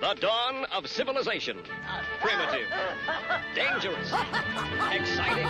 [0.00, 1.58] The dawn of civilization.
[2.20, 2.68] Primitive.
[3.52, 4.12] Dangerous.
[4.92, 5.46] Exciting.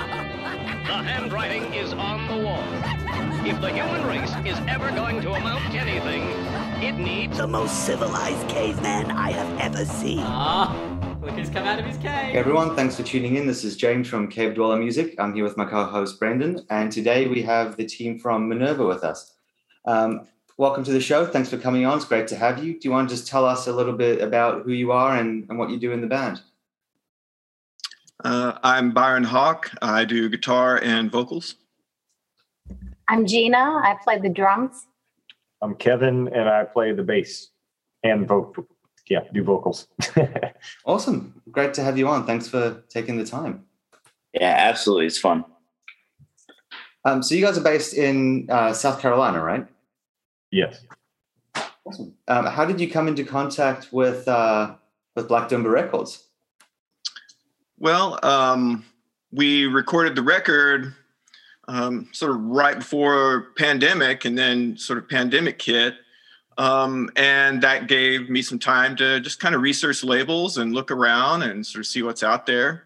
[0.87, 2.65] The handwriting is on the wall.
[3.47, 6.23] If the human race is ever going to amount to anything,
[6.83, 10.21] it needs The most civilized caveman I have ever seen.
[10.23, 10.75] Ah,
[11.21, 12.37] look who's come out of his Hey cave.
[12.37, 13.47] everyone, thanks for tuning in.
[13.47, 15.15] This is James from Cave Dweller Music.
[15.19, 19.05] I'm here with my co-host Brendan, and today we have the team from MNRVA with
[19.05, 19.35] us.
[19.85, 20.27] Um,
[20.59, 21.25] welcome to the show.
[21.25, 21.97] Thanks for coming on.
[21.97, 22.73] It's great to have you.
[22.73, 25.47] Do you want to just tell us a little bit about who you are and,
[25.49, 26.43] and what you do in the band?
[28.25, 29.71] Uh, I'm Byron Hawk.
[29.81, 31.55] I do guitar and vocals.
[33.09, 33.57] I'm Gina.
[33.57, 34.87] I play the drums.
[35.63, 37.51] I'm Kevin, and I play the bass
[38.03, 38.67] and vocal.
[39.09, 39.87] Yeah, do vocals.
[40.85, 41.41] Awesome.
[41.51, 42.27] Great to have you on.
[42.27, 43.65] Thanks for taking the time.
[44.35, 45.07] Yeah, absolutely.
[45.07, 45.45] It's fun.
[47.05, 49.67] Um, so you guys are based in uh, South Carolina, right?
[50.51, 50.85] Yes.
[51.87, 52.15] Awesome.
[52.27, 54.75] Um, how did you come into contact with uh,
[55.15, 56.25] with Black Doomba Records?
[57.79, 58.85] Well, um,
[59.33, 60.95] we recorded the record
[61.69, 65.95] um, sort of right before pandemic, and then sort of pandemic hit,
[66.57, 70.91] um, and that gave me some time to just kind of research labels and look
[70.91, 72.85] around and sort of see what's out there.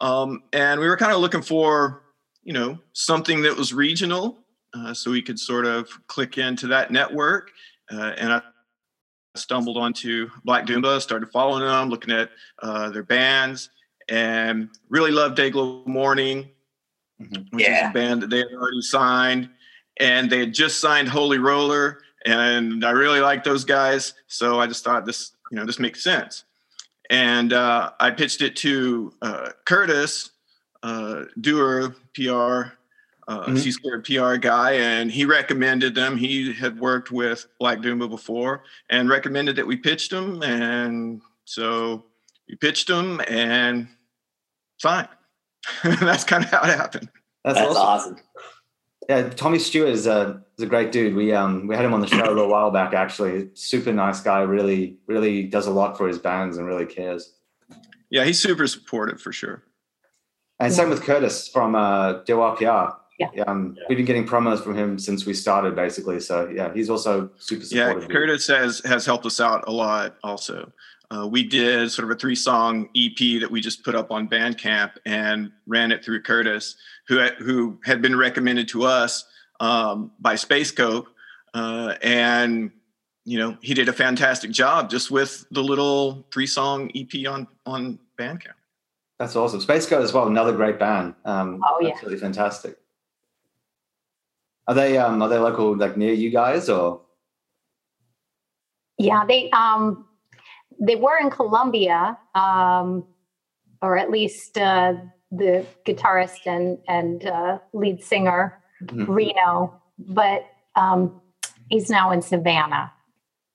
[0.00, 2.02] Um, and we were kind of looking for,
[2.42, 4.43] you know, something that was regional,
[4.74, 7.50] uh, so we could sort of click into that network.
[7.92, 8.42] Uh, and I
[9.36, 12.30] stumbled onto Black Doomba, started following them, looking at
[12.62, 13.70] uh, their bands,
[14.08, 16.50] and really loved Dayglo Mourning,
[17.20, 17.52] Mhm.
[17.52, 17.86] which Yeah.
[17.86, 19.50] is a band that they had already signed,
[19.98, 24.66] and they had just signed Holy Roller, and I really liked those guys, so I
[24.66, 26.44] just thought this, you know, this makes sense,
[27.10, 30.30] and uh, I pitched it to uh, Curtis,
[30.82, 32.72] uh, doer PR.
[33.26, 33.58] Uh, Mhm.
[33.58, 36.16] C squared PR guy, and he recommended them.
[36.16, 40.42] He had worked with Black Doomba before, and recommended that we pitched them.
[40.42, 42.04] And so
[42.48, 43.88] we pitched them, and
[44.80, 45.08] fine.
[45.84, 47.08] That's kind of how it happened.
[47.44, 48.12] That's, That's awesome.
[48.14, 48.24] awesome.
[49.08, 51.14] Yeah, Tommy Stewart is a is a great dude.
[51.14, 52.94] We um we had him on the show a little while back.
[52.94, 54.40] Actually, super nice guy.
[54.40, 57.34] Really, really does a lot for his bands and really cares.
[58.10, 59.62] Yeah, he's super supportive for sure.
[60.58, 62.96] And same with Curtis from uh, DWPR.
[63.18, 63.28] Yeah.
[63.46, 66.18] Um, we've been getting promos from him since we started, basically.
[66.20, 68.02] So yeah, he's also super Yeah, supportive.
[68.08, 68.10] dude.
[68.16, 70.16] Curtis has has helped us out a lot.
[70.24, 70.72] Also,
[71.10, 74.28] uh, we did sort of a three song EP that we just put up on
[74.28, 76.76] Bandcamp and ran it through Curtis,
[77.06, 79.24] who who had been recommended to us
[79.60, 81.08] um, by Space Coke,
[81.54, 82.72] uh, and
[83.24, 87.46] you know he did a fantastic job just with the little three song EP on
[87.64, 88.54] on Bandcamp.
[89.20, 89.60] That's awesome.
[89.60, 91.14] Space Goat as well, another great band.
[91.24, 91.90] Um, Oh, yeah.
[91.90, 92.76] absolutely fantastic.
[94.66, 97.02] Are they um are they local like near you guys or?
[98.98, 100.06] Yeah, they um
[100.80, 103.04] they were in Columbia, um,
[103.80, 104.94] or at least uh,
[105.30, 109.06] the guitarist and and uh, lead singer Mhm.
[109.08, 111.20] Reno, but um,
[111.68, 112.92] he's now in Savannah.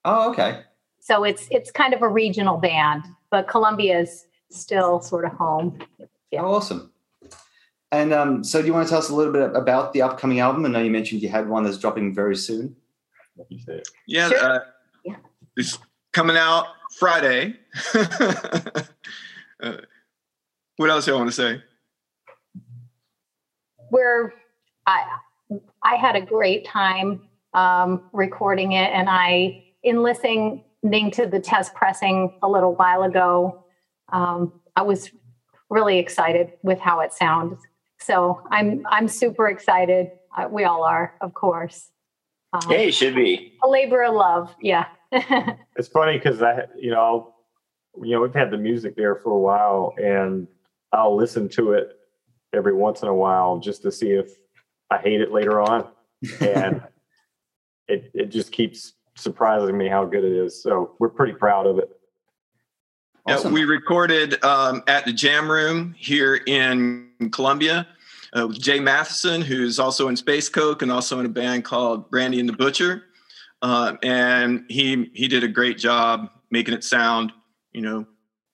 [0.05, 0.61] Oh, okay.
[0.99, 5.79] So it's it's kind of a regional band, but Columbia is still sort of home.
[6.31, 6.43] Yeah.
[6.43, 6.91] Oh, awesome.
[7.91, 10.39] And um, so, do you want to tell us a little bit about the upcoming
[10.39, 10.65] album?
[10.65, 12.75] I know you mentioned you had one that's dropping very soon.
[13.35, 13.47] Like.
[14.05, 14.37] Yeah, Sure.
[14.43, 14.59] uh,
[15.05, 15.15] Yeah.
[15.57, 15.79] it's
[16.11, 16.67] coming out
[16.99, 17.55] Friday.
[17.95, 18.83] uh,
[20.77, 21.61] what else do I want to say?
[23.91, 24.33] we're
[24.85, 25.03] I
[25.83, 27.21] I had a great time
[27.53, 33.63] um, recording it, and I in listening to the test pressing a little while ago,
[34.11, 35.11] um, I was
[35.69, 37.59] really excited with how it sounds.
[38.01, 40.11] So I'm I'm super excited.
[40.35, 41.91] Uh, we all are, of course.
[42.53, 43.53] Um, Yeah, you should be.
[43.63, 44.85] A labor of love, yeah.
[45.75, 47.33] It's funny because I, you know,
[48.01, 50.47] you know, we've had the music there for a while, and
[50.91, 51.97] I'll listen to it
[52.53, 54.29] every once in a while just to see if
[54.89, 55.87] I hate it later on,
[56.41, 56.81] and
[57.87, 60.61] it it just keeps surprising me how good it is.
[60.61, 61.89] So we're pretty proud of it.
[63.25, 63.51] Awesome.
[63.51, 67.87] Yeah, we recorded um, at the Jam Room here in Columbia
[68.37, 72.09] uh, with Jay Matheson, who's also in Space Coke and also in a band called
[72.09, 73.03] Brandy and the Butcher.
[73.61, 77.31] Uh, and he he did a great job making it sound,
[77.73, 78.05] you know,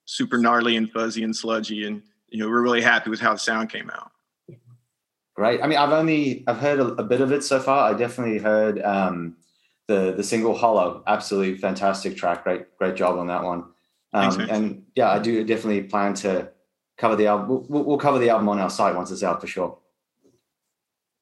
[0.04, 1.86] super gnarly and fuzzy and sludgy.
[1.86, 4.10] And you know, we're really happy with how the sound came out.
[5.34, 5.62] Great.
[5.62, 7.92] I mean, I've only I've heard a, a bit of it so far.
[7.92, 9.36] I definitely heard um,
[9.86, 12.42] the the single "Hollow." Absolutely fantastic track.
[12.42, 13.64] Great great job on that one.
[14.12, 14.50] Um, man.
[14.50, 16.50] and yeah, I do definitely plan to
[16.98, 17.66] cover the album.
[17.68, 19.78] We'll, we'll cover the album on our site once it's out for sure.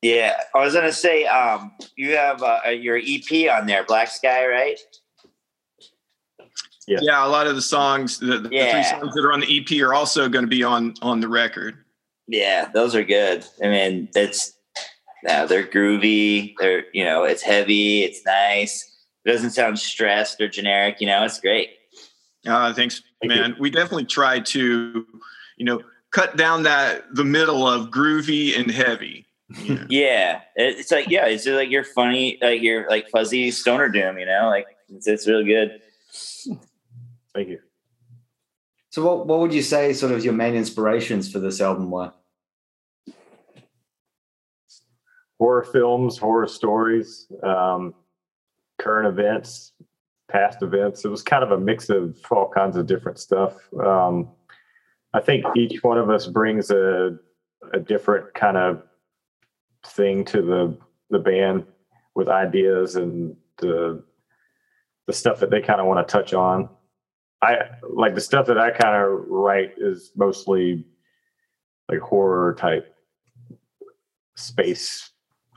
[0.03, 4.47] Yeah, I was gonna say, um, you have uh, your EP on there, Black Sky,
[4.47, 4.79] right?
[6.87, 7.01] Yes.
[7.03, 8.73] Yeah, a lot of the songs, the, the Yeah.
[8.73, 11.29] three songs that are on the EP are also going to be on on the
[11.29, 11.79] record.
[12.27, 13.47] Yeah, those are good.
[13.63, 14.53] I mean, it's
[15.23, 16.55] yeah, they're groovy.
[16.59, 18.03] They're you know, it's heavy.
[18.03, 18.91] It's nice.
[19.25, 21.01] It doesn't sound stressed or generic.
[21.01, 21.71] You know, it's great.
[22.47, 23.57] Uh, thanks, Thank man.
[23.59, 25.07] We definitely try to,
[25.57, 29.27] you know, cut down that the middle of groovy and heavy.
[29.57, 29.87] you know.
[29.89, 34.19] Yeah, it's like yeah, it's just like you're funny, like you're like fuzzy stoner doom.
[34.19, 35.81] You know, like it's, it's really good.
[37.35, 37.59] Thank you.
[38.91, 42.13] So, what what would you say sort of your main inspirations for this album were?
[45.41, 47.93] Horror films, horror stories, um,
[48.79, 49.73] current events,
[50.31, 51.05] past events.
[51.05, 53.57] It was kind of a mix of all kinds of different stuff.
[53.85, 54.29] Um,
[55.15, 57.17] I think each one of us brings a
[57.73, 58.83] a different kind of
[59.87, 60.79] thing to the
[61.11, 61.65] the band
[62.15, 64.03] with ideas and the
[65.07, 66.69] the stuff that they kind of want to touch on.
[67.43, 67.57] I
[67.89, 70.85] like the stuff that I kind of write is mostly
[71.91, 72.95] like horror type
[74.37, 75.11] space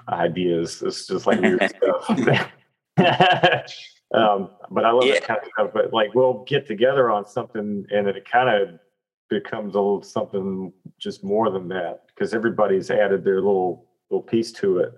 [0.10, 0.82] ideas.
[0.86, 2.10] It's just like weird stuff.
[4.14, 5.14] um, but I love Yeah.
[5.14, 5.70] that kind of stuff.
[5.74, 8.80] But like we'll get together on something and it kind of
[9.30, 14.52] becomes a little something just more than that because everybody's added their little little piece
[14.54, 14.94] to it,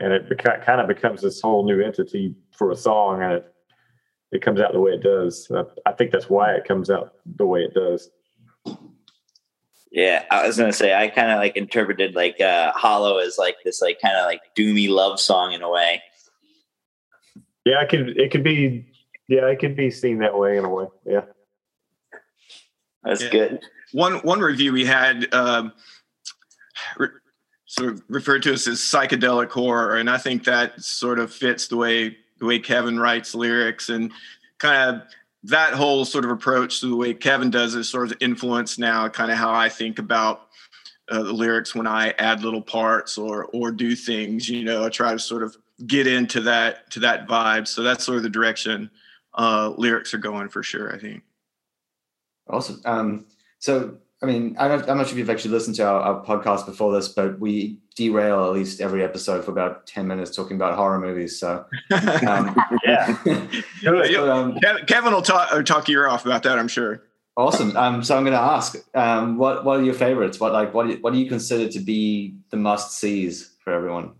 [0.00, 3.54] and it beca- kind of becomes this whole new entity for a song, and it
[4.32, 5.50] it comes out the way it does.
[5.50, 8.10] Uh, I think that's why it comes out the way it does.
[9.90, 13.56] Yeah, I was gonna say I kind of like interpreted like uh Hollow as like
[13.64, 16.02] this like kind of like doomy love song in a way.
[17.66, 18.86] Yeah, it could it could be
[19.28, 20.86] yeah, it could be seen that way in a way.
[21.06, 21.22] Yeah.
[23.04, 23.30] That's Yeah.
[23.30, 23.60] good.
[23.92, 25.72] One one review we had um,
[26.96, 27.08] re-
[27.66, 31.68] sort of referred to us as psychedelic horror, and I think that sort of fits
[31.68, 34.10] the way the way Kevin writes lyrics and
[34.58, 35.02] kind of
[35.44, 39.08] that whole sort of approach to the way Kevin does is sort of influenced now
[39.08, 40.48] kind of how I think about
[41.10, 44.48] uh, the lyrics when I add little parts or or do things.
[44.48, 45.56] You know, I try to sort of
[45.86, 47.66] get into that to that vibe.
[47.68, 48.90] So that's sort of the direction
[49.34, 50.94] uh, lyrics are going for sure.
[50.94, 51.22] I think.
[52.48, 52.80] Awesome.
[52.84, 53.26] Um,
[53.58, 56.24] so, I mean, I don't, I'm not sure if you've actually listened to our, our
[56.24, 60.56] podcast before this, but we derail at least every episode for about 10 minutes talking
[60.56, 61.38] about horror movies.
[61.38, 61.64] So,
[62.26, 63.16] um, Yeah.
[63.82, 67.02] So, um, Kevin will talk or talk your off about that, I'm sure.
[67.36, 67.76] awesome.
[67.76, 70.38] Um, so I'm going to ask, um, what, what are your favorites?
[70.38, 73.72] What, like, what, do you- what do you consider to be the must sees for
[73.72, 74.12] everyone?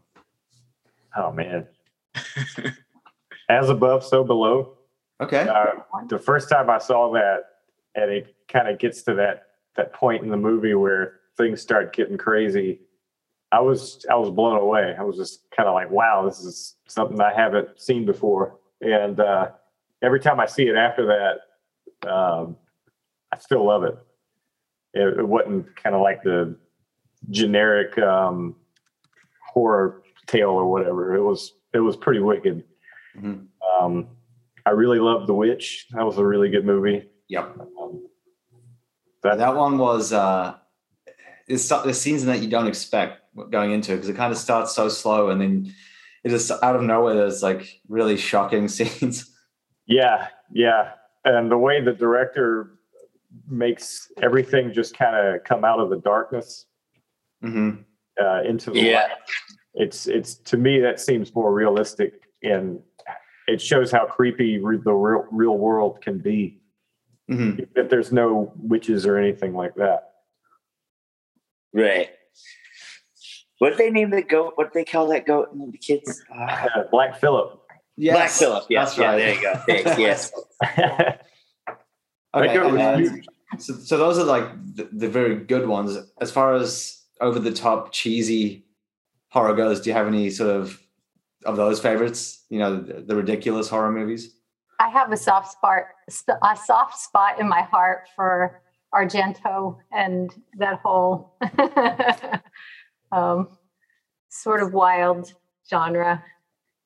[1.17, 1.67] Oh man.
[3.49, 4.79] As above, so below.
[5.21, 5.47] Okay.
[5.49, 5.67] Uh,
[6.09, 7.41] the first time I saw that,
[7.95, 9.47] and it kind of gets to that
[9.77, 12.81] that point in the movie where things start getting crazy.
[13.51, 14.95] I was I was blown away.
[14.99, 18.59] I was just kind of like, wow, this is something I haven't seen before.
[18.81, 19.51] And uh,
[20.03, 22.57] every time I see it after that, um,
[23.33, 23.95] I still love it.
[24.95, 26.57] It, it wasn't kind of like the
[27.31, 28.57] generic um,
[29.53, 31.15] horror tale or whatever.
[31.15, 32.65] It was it was pretty wicked.
[33.17, 33.47] Mhm.
[33.81, 34.09] Um,
[34.65, 35.89] I really loved The Witch.
[35.93, 37.09] That was a really good movie.
[37.29, 37.57] Yep.
[37.81, 38.07] Um,
[39.23, 40.55] That, that one was, uh,
[41.49, 43.21] there's, so- there's scenes in that you don't expect
[43.51, 45.73] going into it because it kind of starts so slow and then
[46.25, 49.35] it just out of nowhere, there's like really shocking scenes.
[49.87, 50.91] yeah, yeah,
[51.25, 52.79] and the way the director
[53.49, 56.67] makes everything just kind of come out of the darkness
[57.41, 57.71] hmm
[58.23, 58.95] uh, into the Yeah.
[59.03, 59.11] light.
[59.75, 62.79] It's it's to me that seems more realistic and
[63.49, 66.61] it shows how creepy re- the real real world can be
[67.37, 70.11] hmm if there's no witches or anything like that.
[71.73, 72.11] Right.
[73.59, 74.53] What they name the goat?
[74.57, 75.49] What they call that goat?
[75.71, 76.23] The kids.
[76.35, 77.61] Uh, Uh, Black Phillip.
[77.97, 78.65] Yes, Black Phillip.
[78.71, 79.17] Yeah, that's yeah, right.
[79.17, 79.55] there you go.
[79.67, 80.33] Thanks, yes.
[82.35, 83.27] Okay, That goat was and huge.
[83.59, 85.97] so, so those are like the, the very good ones.
[86.21, 88.65] As far as over the top cheesy
[89.29, 90.81] horror goes, do you have any sort of
[91.45, 92.45] of those favorites?
[92.49, 94.35] You know, the, the ridiculous horror movies.
[94.81, 95.83] I have a soft spot,
[96.43, 98.61] a soft spot in my heart for
[98.95, 101.37] Argento and that whole
[103.13, 103.49] um,
[104.29, 105.33] sort of wild
[105.69, 106.23] genre.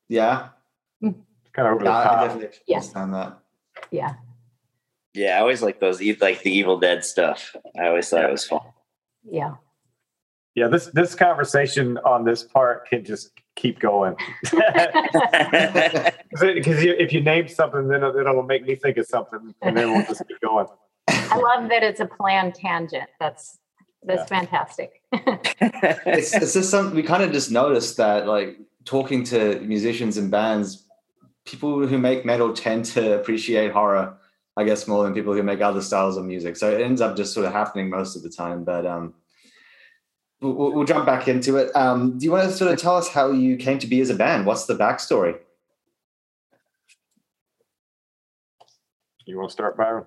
[0.09, 0.49] Yeah,
[1.01, 1.15] kind
[1.57, 2.21] of over the yeah I top.
[2.27, 2.77] definitely Yeah.
[2.77, 3.39] understand that.
[3.91, 4.13] Yeah.
[5.13, 7.55] Yeah, I always like those, e- like the Evil Dead stuff.
[7.79, 8.61] I always thought it was fun.
[9.23, 9.55] Yeah.
[10.55, 14.15] Yeah, this this conversation on this part can just keep going.
[16.29, 19.91] Because if you name something, then it'll it'll make me think of something, and then
[19.91, 20.67] we'll just keep going.
[21.07, 23.09] I love that it's a planned tangent.
[23.19, 23.57] That's
[24.03, 25.01] that's fantastic.
[25.11, 30.29] it's, it's just something we kind of just noticed that like talking to musicians and
[30.29, 30.85] bands
[31.45, 34.17] people who make metal tend to appreciate horror
[34.57, 36.57] I guess, more than people who make other styles of music.
[36.57, 38.63] So it ends up just sort of happening most of the time.
[38.63, 39.13] But um,
[40.41, 41.75] we'll, we'll jump back into it.
[41.75, 44.09] Um, do you want to sort of tell us how you came to be as
[44.09, 44.45] a band?
[44.45, 45.37] What's the backstory?
[49.25, 50.05] You want to start, Byron?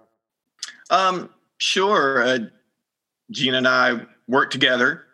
[0.88, 2.22] Um, sure.
[2.22, 2.38] Uh,
[3.30, 5.04] Gina and I worked together,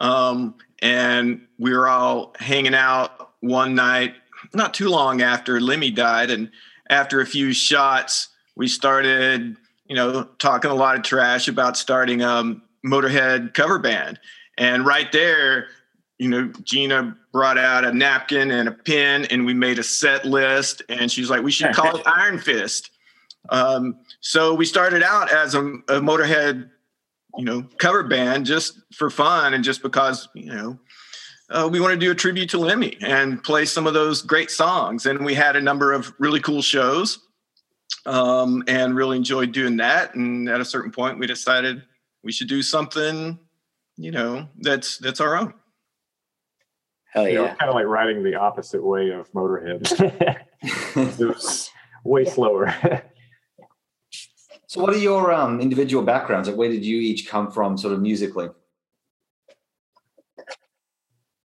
[0.00, 4.14] um, and we were all hanging out one night,
[4.54, 6.50] not too long after Lemmy died, and
[6.90, 9.56] after a few shots, we started,
[9.86, 14.18] you know, talking a lot of trash about starting a Motorhead cover band,
[14.58, 15.68] and right there,
[16.18, 20.24] you know, Gina brought out a napkin and a pen, and we made a set
[20.24, 22.90] list, and she's like, "We should call it Iron Fist."
[23.48, 26.70] Um, so we started out as a, a, Motorhead,
[27.36, 30.78] you know, cover band just for fun and just because, you know,
[31.50, 34.50] uh, we wanted to do a tribute to Lemmy and play some of those great
[34.50, 35.06] songs.
[35.06, 37.18] And we had a number of really cool shows
[38.06, 40.14] um, and really enjoyed doing that.
[40.14, 41.82] And at a certain point, we decided
[42.22, 43.38] we should do something,
[43.96, 45.54] you know, that's that's our own.
[47.12, 47.54] Hell yeah!
[47.54, 49.82] kind of like riding the opposite way of Motorhead.
[50.62, 51.70] it was
[52.04, 52.74] way slower.
[54.66, 56.48] So, what are your um, individual backgrounds?
[56.48, 58.48] Like, where did you each come from, sort of musically?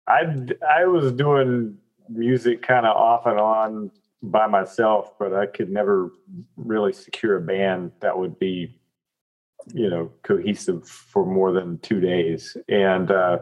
[0.08, 0.22] I
[0.68, 3.90] I was doing music kind of off and on
[4.22, 6.10] by myself, but I could never
[6.56, 8.80] really secure a band that would be,
[9.72, 12.56] you know, cohesive for more than two days.
[12.68, 13.38] And uh,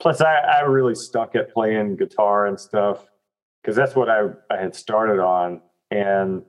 [0.00, 3.06] plus, I, I really stuck at playing guitar and stuff
[3.62, 5.60] because that's what I I had started on,
[5.90, 6.42] and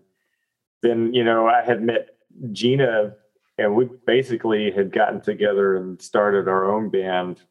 [0.81, 2.09] then you know I had met
[2.51, 3.15] Gina
[3.59, 7.41] and we basically had gotten together and started our own band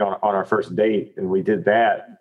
[0.00, 2.18] on, on our first date, and we did that.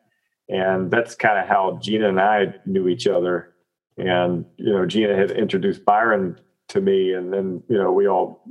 [0.50, 3.56] And that's kind of how Gina and I knew each other.
[3.98, 6.40] And you know, Gina had introduced Byron
[6.74, 8.44] to me, and then you know we all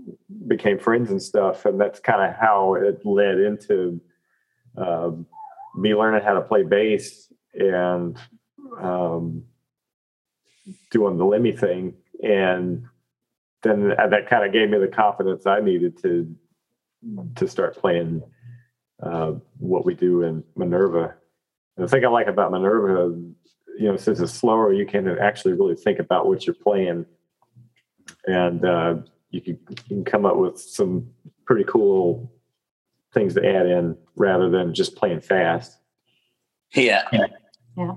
[0.46, 1.66] became friends and stuff.
[1.66, 4.00] And that's kind of how it led into
[4.76, 5.10] uh,
[5.76, 8.16] me learning how to play bass and
[8.80, 9.44] um,
[10.90, 11.94] doing the Lemmy thing.
[12.22, 12.86] And
[13.62, 16.34] then that kind of gave me the confidence I needed to
[17.34, 18.22] to start playing
[19.02, 21.12] uh, what we do in MNRVA.
[21.76, 23.32] And the thing I like about MNRVA,
[23.80, 27.04] you know, since it's slower, you can actually really think about what you're playing,
[28.26, 28.94] and uh,
[29.30, 31.08] you, can, you can come up with some
[31.44, 32.30] pretty cool
[33.14, 35.78] things to add in rather than just playing fast.
[36.74, 37.02] Yeah.
[37.76, 37.92] Yeah.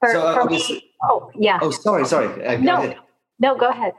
[0.00, 1.58] For, So, uh, for me, oh yeah.
[1.60, 2.44] Oh, sorry, sorry.
[2.46, 2.98] Uh, no, ahead.
[3.40, 3.94] no, go ahead.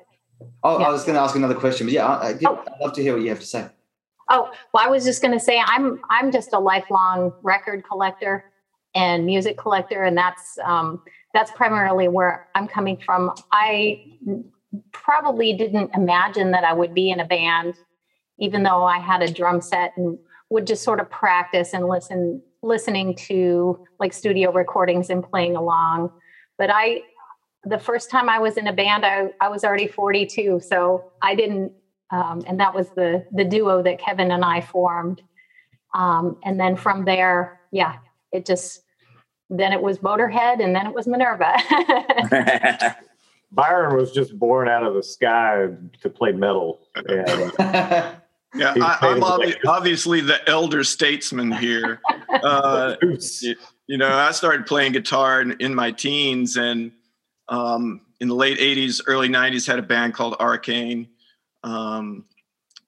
[0.64, 0.88] Oh, Yeah.
[0.88, 2.64] I was going to ask another question, but yeah, I, I, Oh.
[2.66, 3.68] I'd love to hear what you have to say.
[4.30, 8.46] Oh, well, I was just going to say I'm I'm just a lifelong record collector
[8.96, 11.02] and music collector, and that's um,
[11.34, 13.32] that's primarily where I'm coming from.
[13.52, 14.06] I
[14.92, 17.76] probably didn't imagine that I would be in a band,
[18.40, 20.18] even though I had a drum set and
[20.50, 26.12] would just sort of practice and listen listening to like studio recordings and playing along.
[26.58, 27.04] But I
[27.64, 31.36] the first time I was in a band, I, I was already 42, so I
[31.36, 31.74] didn't
[32.12, 35.22] um, and that was the the duo that Kevin and I formed.
[35.94, 37.98] Um, and then from there, yeah,
[38.32, 38.82] it just
[39.50, 42.96] then it was Motorhead, and then it was MNRVA.
[43.52, 45.68] Byron was just born out of the sky
[46.02, 46.82] to play metal.
[46.96, 47.52] And
[48.56, 52.02] Yeah, I, I'm obvi- obviously the elder statesman here.
[52.42, 53.44] Uh, Oops.
[53.88, 56.92] you know, I started playing guitar in, in my teens, and
[57.50, 61.10] um, in the late '80s, early '90s, had a band called Arcane,
[61.64, 62.24] um,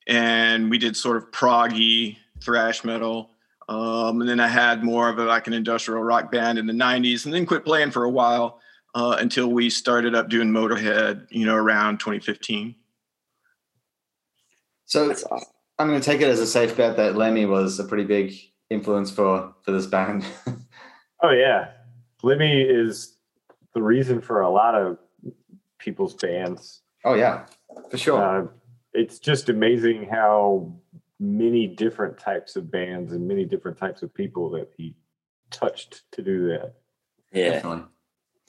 [0.07, 3.30] and we did sort of proggy thrash metal.
[3.71, 6.73] Um, and then I had more of a, like an industrial rock band in the
[6.73, 8.59] '90s, and then quit playing for a while
[8.95, 11.25] uh, until we started up doing Motorhead.
[11.29, 12.75] You know, around 2015.
[14.87, 15.15] So
[15.79, 18.33] I'm going to take it as a safe bet that Lemmy was a pretty big
[18.69, 20.25] influence for for this band.
[21.23, 21.73] Oh yeah,
[22.23, 23.17] Lemmy is
[23.75, 24.97] the reason for a lot of
[25.77, 26.81] people's bands.
[27.05, 27.45] oh yeah,
[27.91, 28.19] for sure.
[28.23, 28.47] Uh,
[28.93, 30.73] it's just amazing how
[31.21, 34.95] many different types of bands and many different types of people that he
[35.51, 36.73] touched to do that.
[37.31, 37.51] yeah.
[37.51, 37.83] Definitely.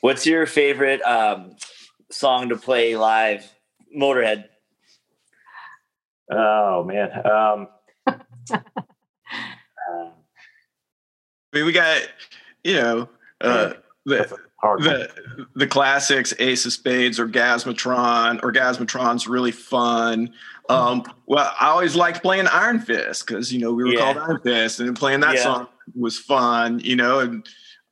[0.01, 1.55] What's your favorite um,
[2.11, 3.49] song to play live?
[3.97, 4.47] Motorhead.
[6.31, 7.69] Oh man, um,
[8.07, 8.17] uh,
[9.93, 10.11] I
[11.53, 12.03] mean, we got
[12.65, 13.09] you know
[13.43, 13.75] uh,
[14.07, 18.41] the a hard the the classics: Ace of Spades, Orgasmatron.
[18.41, 20.33] Orgasmatron's really fun.
[20.69, 23.99] Um, well, I always liked playing Iron Fist because you know we were Yeah.
[24.01, 25.43] called Iron Fist, and playing that Yeah.
[25.43, 26.79] song was fun.
[26.81, 27.47] You know, and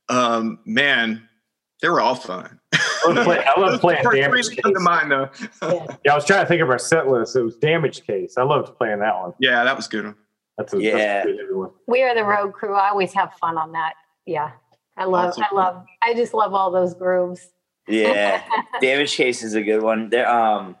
[0.09, 1.27] um, man,
[1.81, 2.59] they were all fun.
[2.73, 4.59] I love, play, I love playing damage case.
[4.61, 5.29] come to mind though.
[6.05, 7.35] Yeah, I was trying to think of our set list.
[7.35, 8.37] It was damage case.
[8.37, 9.33] I loved playing that one.
[9.39, 10.13] Yeah, that was good.
[10.57, 10.97] That's a, Yeah.
[10.97, 11.71] that's a good one.
[11.87, 12.75] We are the road crew.
[12.75, 13.93] I always have fun on that.
[14.25, 14.51] Yeah.
[14.97, 17.49] I love, I love, I just love all those grooves.
[17.87, 18.43] Yeah,
[18.81, 20.09] Damage Case is a good one.
[20.09, 20.75] There, um,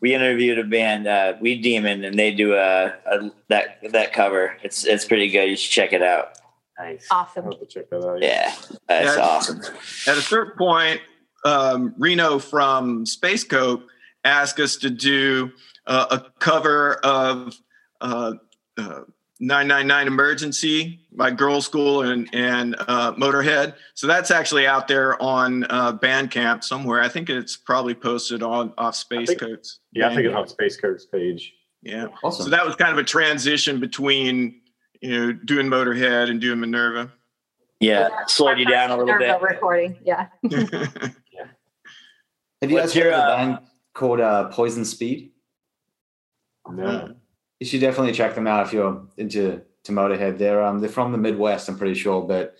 [0.00, 4.56] we interviewed a band, uh, Weed Demon, and they do a, a that that cover.
[4.62, 5.48] It's it's pretty good.
[5.48, 6.38] You should check it out.
[6.78, 7.06] Nice.
[7.10, 7.46] Awesome.
[7.46, 8.20] I'll to check that out.
[8.22, 8.54] Yeah,
[8.86, 9.22] that's Yeah.
[9.24, 9.62] awesome.
[10.06, 11.00] At a certain point,
[11.46, 13.84] um, Reno from Space Coke
[14.24, 15.50] asked us to do
[15.86, 17.54] uh, a cover of
[18.02, 18.34] uh,
[18.76, 19.00] uh,
[19.38, 23.74] 999 Emergency by Girlschool and, and uh, Motorhead.
[23.94, 27.02] So that's actually out there on uh, Bandcamp somewhere.
[27.02, 29.80] I think it's probably posted on off Space think- Coke's.
[29.92, 30.38] Yeah, I think it's Bandcamp.
[30.38, 31.52] on Space Coke's page.
[31.82, 32.06] Yeah.
[32.24, 32.44] Awesome.
[32.44, 34.60] So that was kind of a transition between,
[35.00, 37.10] you know, doing Motorhead and doing MNRVA.
[37.78, 39.42] Yeah, slowed you down a little Nervo bit.
[39.42, 39.98] Recording.
[40.02, 40.28] Yeah.
[42.62, 43.58] Have you What's guys heard your, of a uh, band
[43.92, 45.32] called uh, Poison Speed?
[46.70, 47.14] No.
[47.60, 50.38] You should definitely check them out if you're into to Motorhead.
[50.38, 52.56] They're um they're from the Midwest, I'm pretty sure, but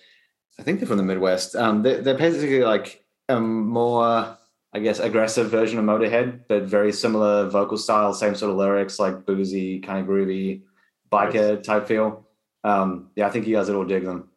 [0.59, 1.55] I think they're from the Midwest.
[1.55, 4.37] Um, they're, they're basically like a more,
[4.73, 8.99] I guess, aggressive version of Motorhead, but very similar vocal style, same sort of lyrics,
[8.99, 10.63] like boozy, kind of groovy,
[11.11, 12.27] biker type feel.
[12.63, 14.29] Um, yeah, I think you guys would all dig them.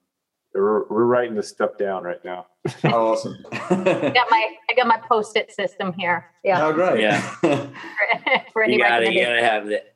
[0.54, 2.46] We're, we're writing this stuff down right now.
[2.84, 3.36] Oh, awesome!
[3.52, 6.26] I got my, I got my post-it system here.
[6.44, 6.66] Yeah.
[6.66, 7.00] oh, great!
[7.00, 7.20] Yeah.
[8.52, 9.94] For any You gotta, you gotta have it.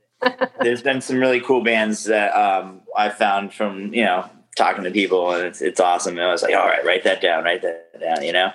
[0.61, 4.90] There's been some really cool bands that um, I found from you know talking to
[4.90, 6.18] people, and it's it's awesome.
[6.18, 8.23] And I was like, all right, write that down, write that down.
[8.23, 8.52] You know.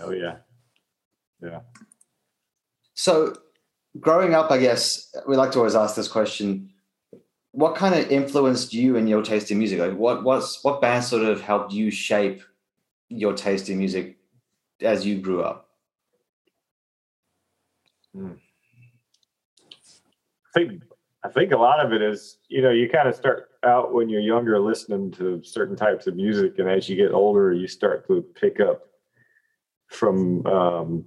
[0.00, 0.36] Oh yeah.
[1.42, 1.60] Yeah.
[2.94, 3.36] So,
[4.00, 6.70] growing up, I guess we like to always ask this question:
[7.52, 9.78] What kind of influenced you in your taste in music?
[9.78, 12.42] Like, what what's what band sort of helped you shape
[13.08, 14.18] your taste in music
[14.80, 15.68] as you grew up?
[18.18, 18.34] I
[20.56, 20.82] think
[21.24, 24.08] I think a lot of it is, you know, you kind of start out when
[24.08, 28.06] you're younger listening to certain types of music, and as you get older, you start
[28.06, 28.82] to pick up
[29.88, 31.04] from, um,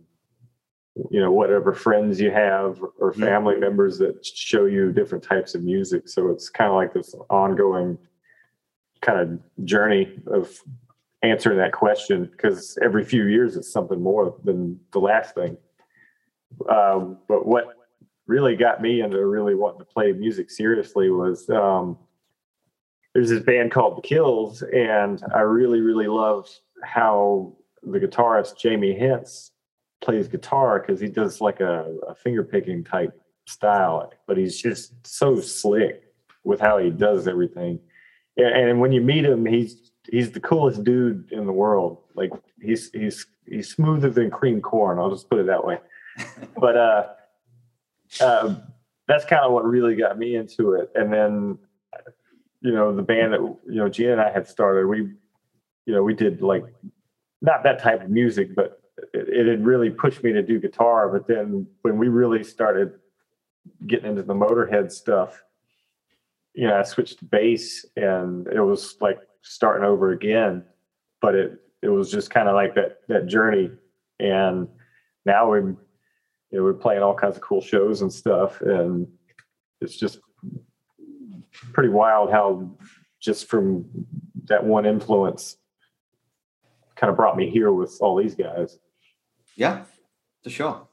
[1.10, 3.24] you know, whatever friends you have or Mhm.
[3.24, 6.10] family members that show you different types of music.
[6.10, 7.98] So it's kind of like this ongoing
[9.02, 10.62] kind of journey of
[11.22, 15.58] answering that question because every few years it's something more than the last thing.
[16.68, 17.79] Um, but what
[18.30, 21.98] really got me into really wanting to play music seriously was um,
[23.14, 26.48] there's this band called The Kills, and I really, really love
[26.84, 29.50] how the guitarist Jamie Hince
[30.02, 34.94] plays guitar because he does like a, a finger picking type style, but he's just
[35.06, 36.04] so slick
[36.44, 37.80] with how he does everything.
[38.38, 42.04] And, and when you meet him, he's he's the coolest dude in the world.
[42.14, 45.00] Like he's he's he's smoother than cream corn.
[45.00, 45.80] I'll just put it that way.
[46.58, 47.08] but uh,
[48.22, 48.56] uh,
[49.08, 50.92] that's kind of what really got me into it.
[50.96, 51.58] And then,
[52.62, 55.00] you know, the band that you know Gina and I had started, we,
[55.86, 56.64] you know, we did like
[57.42, 58.82] not that type of music, but
[59.14, 61.10] it, it had really pushed me to do guitar.
[61.10, 62.94] But then when we really started
[63.88, 65.44] getting into the Motorhead stuff,
[66.54, 70.64] you know, I switched to bass, and it was like starting over again.
[71.22, 73.72] But it it was just kind of like that that journey,
[74.20, 74.68] and
[75.26, 75.76] now we're
[76.52, 79.08] you know we're playing all kinds of cool shows and stuff, and
[79.82, 80.20] it's just
[81.74, 82.70] pretty wild how
[83.20, 83.86] just from
[84.46, 85.58] that one influence
[86.96, 88.78] kind of brought me here with all these guys.
[89.56, 89.84] Yeah,
[90.44, 90.88] for sure.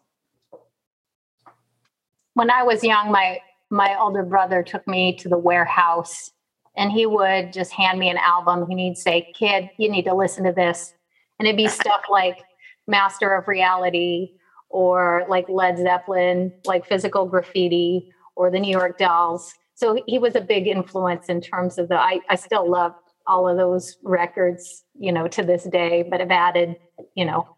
[2.37, 3.41] when I was young, my
[3.71, 6.31] my older brother took me to the warehouse
[6.77, 10.15] and he would just hand me an album and he'd say, Kid, you need to
[10.15, 10.93] listen to this.
[11.39, 12.39] And it'd be stuff like
[12.87, 14.36] Master of Reality
[14.69, 19.55] or like Led Zeppelin, like physical graffiti or the New York Dolls.
[19.75, 22.95] So he was a big influence in terms of the I, I still love
[23.27, 26.77] all of those records, you know, to this day, but I've added,
[27.15, 27.57] you know,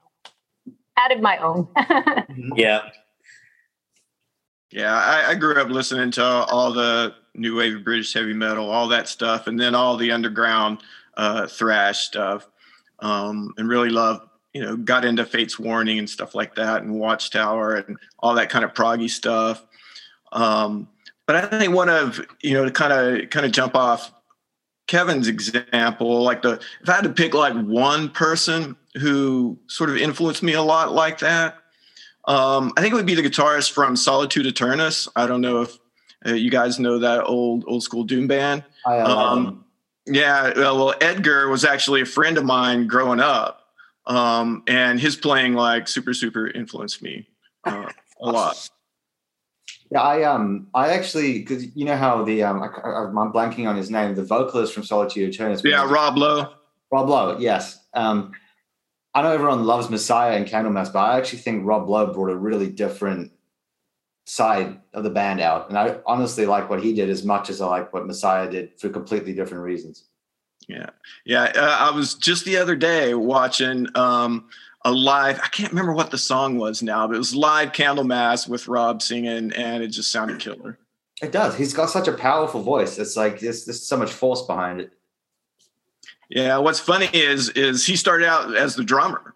[0.96, 1.68] added my own.
[2.56, 2.90] Yeah.
[4.70, 8.86] Yeah, I, I grew up listening to all the new wave British heavy metal, all
[8.88, 10.82] that stuff, and then all the underground
[11.16, 12.46] uh, thrash stuff,
[12.98, 14.27] um, and really loved,
[14.58, 18.50] you know, got into Fates Warning and stuff like that, and Watchtower and all that
[18.50, 19.64] kind of proggy stuff.
[20.32, 20.88] Um,
[21.28, 24.12] but I think one of, you know, to kind of kind of jump off
[24.88, 29.96] Kevin's example, like the if I had to pick like one person who sort of
[29.96, 31.58] influenced me a lot like that,
[32.24, 35.06] um, I think it would be the guitarist from Solitude Aeturnus.
[35.14, 35.78] I don't know if
[36.26, 38.64] uh, you guys know that old old school doom band.
[38.84, 39.64] I Um, them.
[40.10, 43.57] Yeah, well, Edgar was actually a friend of mine growing up.
[44.08, 47.28] Um, and his playing like super super influenced me
[47.64, 47.90] uh,
[48.20, 48.70] a lot.
[49.90, 53.76] Yeah, I um, I actually because you know how the um, I, am blanking on
[53.76, 55.62] his name, the vocalist from Solitude Aeturnus.
[55.62, 56.52] Yeah, Rob Lowe.
[56.90, 57.78] Rob Lowe, yes.
[57.94, 58.32] Um,
[59.14, 62.36] I know everyone loves Messiah and Candlemass, but I actually think Rob Lowe brought a
[62.36, 63.32] really different
[64.26, 67.60] side of the band out, and I honestly like what he did as much as
[67.60, 70.04] I like what Messiah did for completely different reasons.
[70.68, 70.90] Yeah,
[71.24, 71.44] yeah.
[71.44, 74.50] Uh, I was just the other day watching um,
[74.84, 75.40] a live.
[75.42, 79.00] I can't remember what the song was now, but it was live Candlemass with Rob
[79.00, 80.78] singing, and it just sounded killer.
[81.22, 81.56] It does.
[81.56, 82.98] He's got such a powerful voice.
[82.98, 84.92] It's like there's, there's so much force behind it.
[86.28, 86.58] Yeah.
[86.58, 89.34] What's funny is is he started out as the drummer,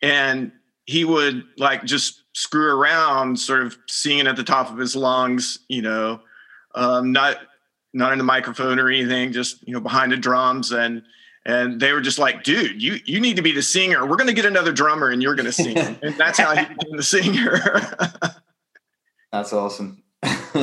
[0.00, 0.50] and
[0.86, 5.58] he would like just screw around, sort of singing at the top of his lungs.
[5.68, 6.20] You know,
[6.74, 7.36] um, not
[7.92, 11.02] not in the microphone or anything, just you know behind the drums and
[11.46, 14.06] and they were just like, dude, you you need to be the singer.
[14.06, 15.76] We're gonna get another drummer and you're gonna sing.
[16.02, 17.60] and that's how he became the singer.
[19.32, 20.02] that's awesome.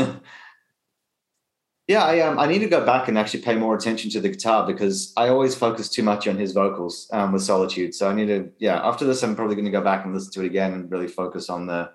[1.88, 4.30] yeah, I um I need to go back and actually pay more attention to the
[4.30, 7.96] guitar because I always focus too much on his vocals um, with Solitude.
[7.96, 8.80] So I need to yeah.
[8.88, 11.08] After this, I'm probably going to go back and listen to it again and really
[11.08, 11.92] focus on the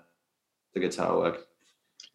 [0.73, 1.47] the guitar work.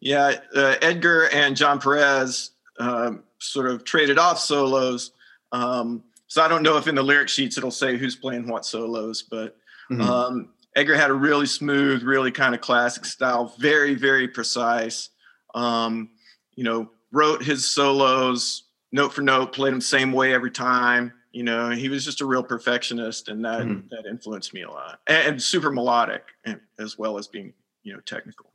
[0.01, 5.11] Yeah, uh, Edgar and John Perez um, sort of traded off solos.
[5.51, 8.65] Um, so I don't know if in the lyric sheets it'll say who's playing what
[8.65, 9.57] solos, but
[9.91, 10.01] mm-hmm.
[10.01, 15.09] um, Edgar had a really smooth, really kind of classic style, very, very precise.
[15.55, 16.09] Um,
[16.55, 21.13] you know, wrote his solos note for note, played them same way every time.
[21.31, 23.87] You know, he was just a real perfectionist, and that mm-hmm.
[23.91, 24.99] that influenced me a lot.
[25.07, 28.51] And, and super melodic, and, as well as being you know technical.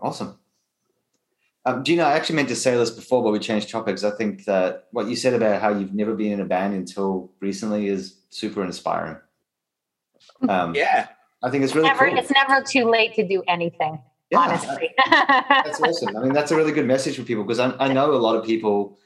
[0.00, 0.38] Awesome.
[1.64, 4.04] Um, Gina, I actually meant to say this before, but we changed topics.
[4.04, 7.30] I think that what you said about how you've never been in a band until
[7.40, 9.16] recently is super inspiring.
[10.48, 11.08] Um, yeah,
[11.42, 12.18] I think it's really never, cool.
[12.18, 14.00] It's never too late to do anything.
[14.30, 16.16] Yeah, honestly, that's awesome.
[16.16, 18.36] I mean, that's a really good message for people because I, I know a lot
[18.36, 18.98] of people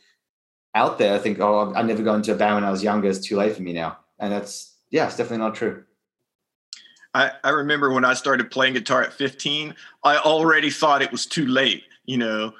[0.74, 3.08] out there think, "Oh, I never got into a band when I was younger.
[3.08, 5.84] It's too late for me now," and that's yeah, it's definitely not true.
[7.14, 11.26] I, I remember when I started playing guitar at 15, I already thought it was
[11.26, 12.52] too late you know,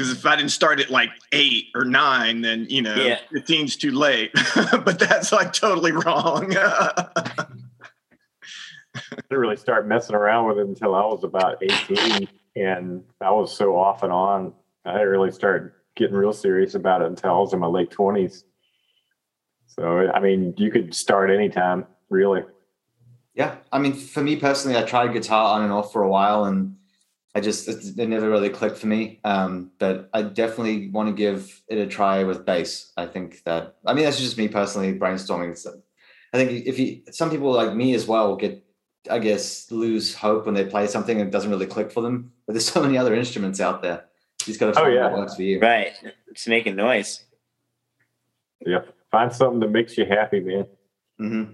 [0.00, 3.18] because if I didn't start at like eight or nine, then you know, yeah.
[3.34, 4.30] 15's too late.
[4.84, 6.54] but that's like totally wrong.
[6.56, 7.46] I
[9.28, 12.28] didn't really start messing around with it until I was about 18.
[12.56, 14.54] And I was so off and on.
[14.84, 17.90] I didn't really start getting real serious about it until I was in my late
[17.90, 18.44] 20s.
[19.66, 22.42] So, I mean, you could start anytime, really.
[23.34, 23.56] Yeah.
[23.70, 26.74] I mean, for me personally, I tried guitar on and off for a while and
[27.34, 29.20] I just it, never really clicked for me.
[29.24, 32.92] Um, but I definitely want to give it a try with bass.
[32.96, 35.56] I think that I mean that's just me personally brainstorming.
[35.56, 35.80] So
[36.32, 38.64] I think if you some people like me as well get
[39.10, 42.32] I guess lose hope when they play something and it doesn't really click for them.
[42.46, 44.04] But there's so many other instruments out there.
[44.40, 45.10] You just got to oh, find oh, yeah.
[45.10, 45.60] what works for you.
[45.60, 45.92] Right.
[46.28, 47.24] It's making noise.
[48.66, 48.80] Yeah.
[49.10, 50.66] Find something that makes you happy, man.
[51.20, 51.52] Mm-hmm.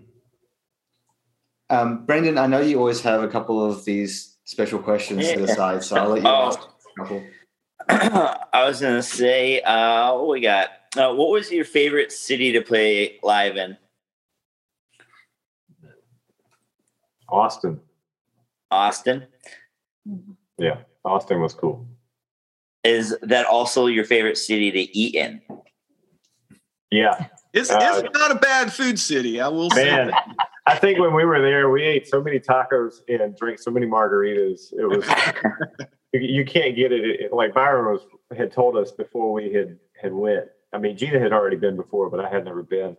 [1.68, 5.34] Um, Brendan, I know you always have a couple of these special questions yeah.
[5.34, 5.82] to the side.
[5.84, 6.46] So I'll let you oh.
[6.46, 7.26] ask a couple.
[8.52, 10.70] I was gonna say, uh, what we got?
[10.96, 13.76] Uh, what was your favorite city to play live in?
[17.28, 17.80] Austin.
[18.70, 19.26] Austin.
[20.58, 21.86] Yeah, Austin was cool.
[22.82, 25.42] Is that also your favorite city to eat in?
[26.90, 29.40] Yeah, it's uh, it's not a bad food city.
[29.40, 30.34] I will man, say.
[30.66, 33.86] I think when we were there, we ate so many tacos and drank so many
[33.86, 34.72] margaritas.
[34.72, 35.06] It was
[36.12, 37.32] you, can't get it, it.
[37.32, 38.00] Like Byron was
[38.36, 40.46] had told us before we had had went.
[40.72, 42.96] I mean, Gina had already been before, but I had never been,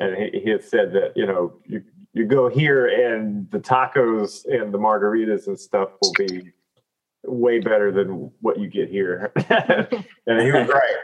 [0.00, 4.44] and he, he had said that you know you you go here and the tacos
[4.46, 6.50] and the margaritas and stuff will be
[7.24, 9.32] way better than what you get here.
[9.48, 10.96] and he was right.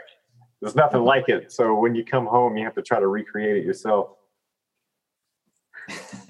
[0.61, 1.51] There's nothing like it.
[1.51, 4.11] So when you come home, you have to try to recreate it yourself.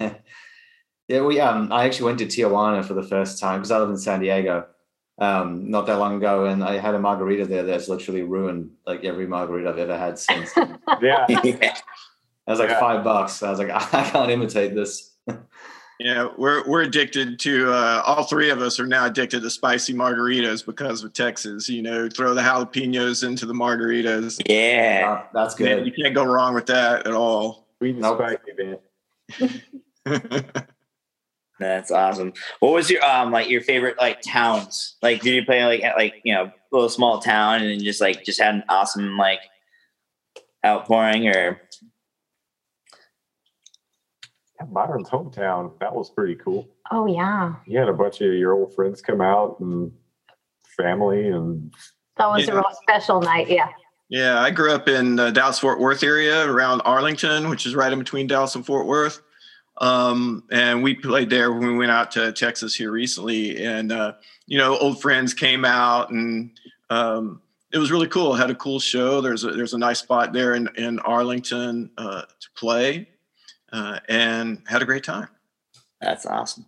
[1.08, 3.90] yeah, we um I actually went to Tijuana for the first time because I live
[3.90, 4.66] in San Diego
[5.18, 9.04] um not that long ago and I had a margarita there that's literally ruined like
[9.04, 10.50] every margarita I've ever had since.
[11.02, 11.26] yeah.
[12.46, 12.80] I was like yeah.
[12.80, 13.42] five bucks.
[13.42, 15.12] I was like, I can't imitate this.
[15.98, 19.94] yeah, we're we're addicted to uh, all three of us are now addicted to spicy
[19.94, 21.68] margaritas because of Texas.
[21.68, 24.42] You know, throw the jalapenos into the margaritas.
[24.46, 25.76] Yeah, uh, that's good.
[25.76, 27.66] Man, you can't go wrong with that at all.
[27.78, 28.18] Sweet and nope.
[28.18, 28.78] spicy, man.
[31.60, 32.32] That's awesome.
[32.60, 34.96] What was your um like your favorite like towns?
[35.02, 38.00] Like did you play like at like you know a little small town and just
[38.00, 39.40] like just had an awesome like
[40.64, 41.60] outpouring or
[44.72, 45.78] Byron's hometown.
[45.80, 46.68] That was pretty cool.
[46.90, 49.92] Oh yeah, You had a bunch of your old friends come out and
[50.76, 51.72] family and
[52.16, 53.48] that was a real special night.
[53.48, 53.68] Yeah.
[54.08, 57.92] Yeah, I grew up in the Dallas Fort Worth area around Arlington, which is right
[57.92, 59.20] in between Dallas and Fort Worth.
[59.78, 63.64] Um, and we played there when we went out to Texas here recently.
[63.64, 64.14] And, uh,
[64.46, 66.50] you know, old friends came out and
[66.90, 67.40] um,
[67.72, 68.34] it was really cool.
[68.34, 69.20] Had a cool show.
[69.20, 73.08] There's a, there's a nice spot there in, in Arlington uh, to play
[73.72, 75.28] uh, and had a great time.
[76.00, 76.66] That's awesome.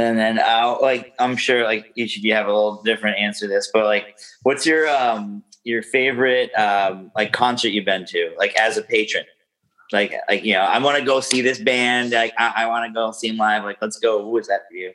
[0.00, 3.46] And then, uh, like, I'm sure, like, each of you have a little different answer
[3.46, 8.34] to this, but like, what's your um your favorite um like concert you've been to,
[8.38, 9.24] like, as a patron?
[9.92, 12.12] Like, like you know, I want to go see this band.
[12.12, 13.64] Like, I, I want to go see them live.
[13.64, 14.22] Like, let's go.
[14.22, 14.92] Who was that for you?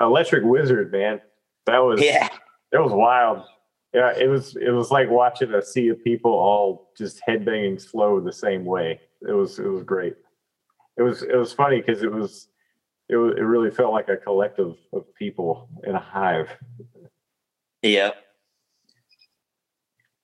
[0.00, 1.20] Electric Wizard, man.
[1.66, 2.28] That was Yeah,
[2.72, 3.44] it was wild.
[3.94, 8.20] Yeah, it was it was like watching a sea of people all just headbanging slow
[8.20, 9.00] the same way.
[9.26, 10.14] It was it was great.
[10.96, 12.48] It was it was funny because it was
[13.12, 16.48] it it really felt like a collective of people in a hive.
[17.82, 18.10] Yeah.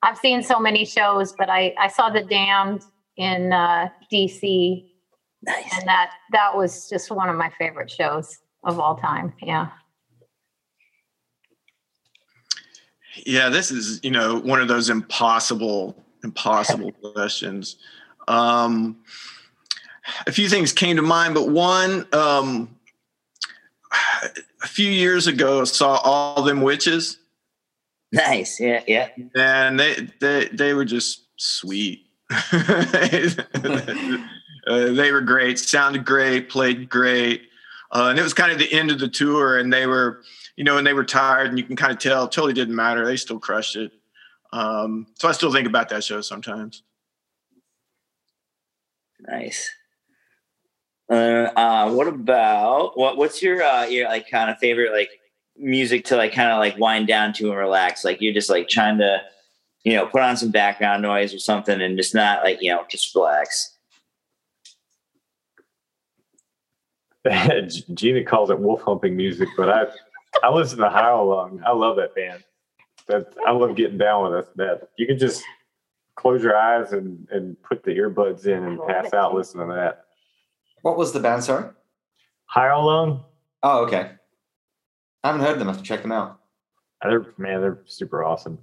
[0.01, 2.83] I've seen so many shows, but I I saw the Damned
[3.17, 4.85] in uh, DC,
[5.43, 5.77] Nice.
[5.77, 9.33] and that that was just one of my favorite shows of all time.
[9.41, 9.69] Yeah.
[13.25, 17.75] Yeah, this is you know one of those impossible impossible questions.
[18.27, 18.97] Um,
[20.27, 22.75] a few things came to mind, but one um,
[24.63, 27.19] a few years ago saw all them witches,
[28.11, 28.59] Nice.
[28.59, 29.09] Yeah, yeah.
[29.35, 32.05] and they they they were just sweet.
[32.31, 33.35] uh,
[34.67, 37.43] they were great, sounded great, played great,
[37.91, 40.21] uh, and it was kind of the end of the tour, and they were
[40.55, 42.27] you know, and they were tired, and you can kind of tell.
[42.27, 43.05] Totally didn't matter.
[43.05, 43.91] They still crushed it.
[44.51, 46.81] Um, so I still think about that show sometimes.
[49.19, 49.69] Nice.
[51.09, 53.17] Uh, uh, what about what?
[53.17, 55.09] What's your uh, your like kind of favorite like
[55.57, 58.05] music to like kind of like wind down to and relax?
[58.05, 59.21] Like you're just like trying to,
[59.83, 62.83] you know, put on some background noise or something and just not like you know
[62.89, 63.75] just relax.
[67.93, 69.87] Gina calls it wolf humping music, but I
[70.43, 71.61] I listen to Howlong.
[71.65, 72.43] I love that band.
[73.07, 74.57] That I love getting down with it.
[74.57, 75.43] That you can just
[76.15, 80.05] close your eyes and and put the earbuds in and pass out listening to that.
[80.81, 81.43] What was the band?
[81.43, 81.69] Sorry.
[82.55, 83.23] Alone.
[83.63, 84.11] Oh, okay.
[85.23, 85.67] I haven't heard them.
[85.67, 86.39] I have to check them out.
[87.03, 88.57] they're man, they're super awesome.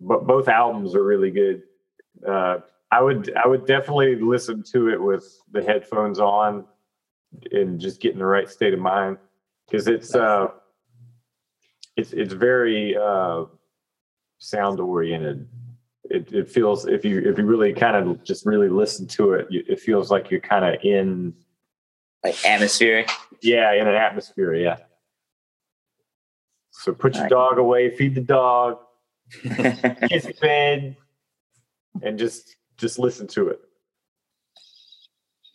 [0.00, 1.62] But both albums are really good.
[2.26, 2.58] Uh,
[2.90, 6.64] I would I would definitely listen to it with the headphones on
[7.52, 9.18] and just get in the right state of mind
[9.66, 10.48] because it's uh
[11.96, 13.44] it's it's very uh
[14.38, 15.48] sound oriented.
[16.10, 19.46] It it feels if you if you really kind of just really listen to it,
[19.50, 21.34] you, it feels like you're kind of in
[22.22, 23.10] Like atmospheric.
[23.42, 24.54] yeah in an atmosphere.
[24.54, 24.76] Yeah.
[26.70, 27.30] So put your Right.
[27.30, 28.78] dog away, feed the dog,
[29.42, 30.96] kiss the bed,
[32.02, 33.60] and just just listen to it.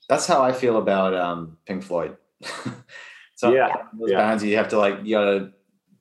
[0.07, 2.17] That's how I feel about um, Pink Floyd.
[3.35, 4.17] so Yeah, those yeah.
[4.17, 5.51] bands you have to like you gotta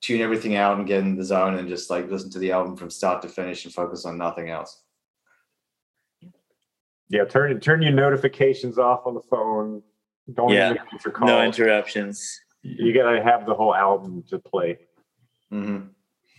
[0.01, 2.77] tune everything out and get in the zone and just like listen to the album
[2.77, 4.83] from start to finish and focus on nothing else.
[7.09, 9.83] Yeah, turn turn your notifications off on the phone.
[10.33, 10.73] Don't Yeah.
[10.73, 11.29] even answer calls.
[11.29, 12.41] no interruptions.
[12.63, 14.79] you gotta have the whole album to play.
[15.51, 15.79] hmm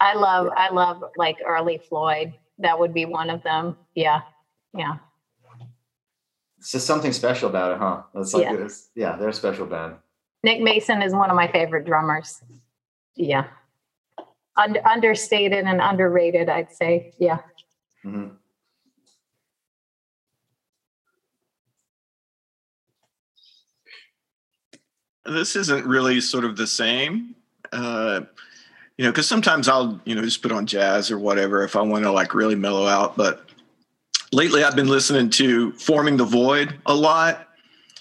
[0.01, 2.33] I love I love like early Floyd.
[2.59, 3.77] That would be one of them.
[3.95, 4.21] Yeah.
[4.77, 4.97] Yeah.
[6.59, 8.03] It's just something special about it, huh?
[8.15, 8.67] It's like Yeah.
[8.95, 9.95] yeah, they're a special band.
[10.43, 12.41] Nick Mason is one of my favorite drummers.
[13.19, 13.47] Yeah.
[14.55, 17.13] Und- understated and underrated, I'd say.
[17.19, 17.39] Yeah.
[18.01, 18.29] hmm
[25.25, 27.35] This isn't really sort of the same.
[27.71, 28.21] Uh,
[28.97, 31.81] you know, because sometimes I'll, you know, just put on jazz or whatever if I
[31.81, 33.15] want to like really mellow out.
[33.17, 33.45] But
[34.31, 37.49] lately I've been listening to Forming the Void a lot.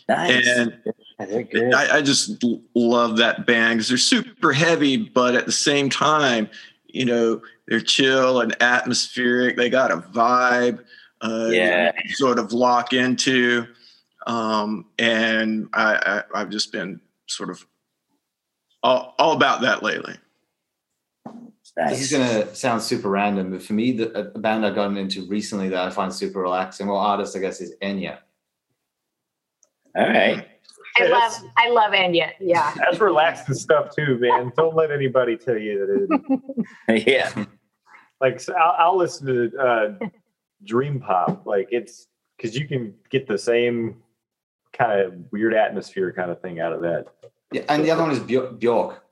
[0.08, 0.30] Nice.
[0.30, 0.97] And Yeah, they're good.
[1.74, 6.48] I, I just love that band because they're super heavy, but at the same time,
[6.86, 9.56] you know, they're chill and atmospheric.
[9.56, 10.84] They got a vibe,
[11.20, 11.92] uh, Yeah.
[12.10, 13.66] sort of lock into.
[14.26, 17.66] Um, and I, I, I've just been sort of
[18.82, 20.14] all, all about that lately.
[21.76, 24.96] This is gonna sound super random, but for me, the a a band I've gotten
[24.96, 28.18] into recently that I find super relaxing, well, artist I guess is Enya.
[29.96, 30.48] All right.
[31.00, 32.32] I love that's- I love Enya.
[32.40, 32.74] Yeah.
[32.76, 34.52] That's relaxing stuff too, man.
[34.56, 36.02] Don't let anybody tell you that it
[36.92, 37.06] isn't.
[37.08, 37.44] yeah.
[38.20, 40.06] Like so I'll, I'll listen to uh,
[40.64, 41.46] dream pop.
[41.46, 42.06] Like it's
[42.36, 43.96] because you can get the same
[44.72, 47.06] kind of weird atmosphere kind of thing out of that.
[47.52, 48.58] Yeah, and the other one is Bjork.
[48.58, 49.02] Bjork,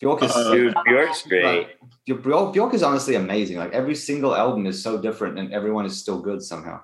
[0.00, 1.68] Bjork is Uh, Dude, Bjork's great.
[2.04, 3.56] Bjork, Bjork is honestly amazing.
[3.56, 6.82] Like every single album is so different, and everyone is still good somehow.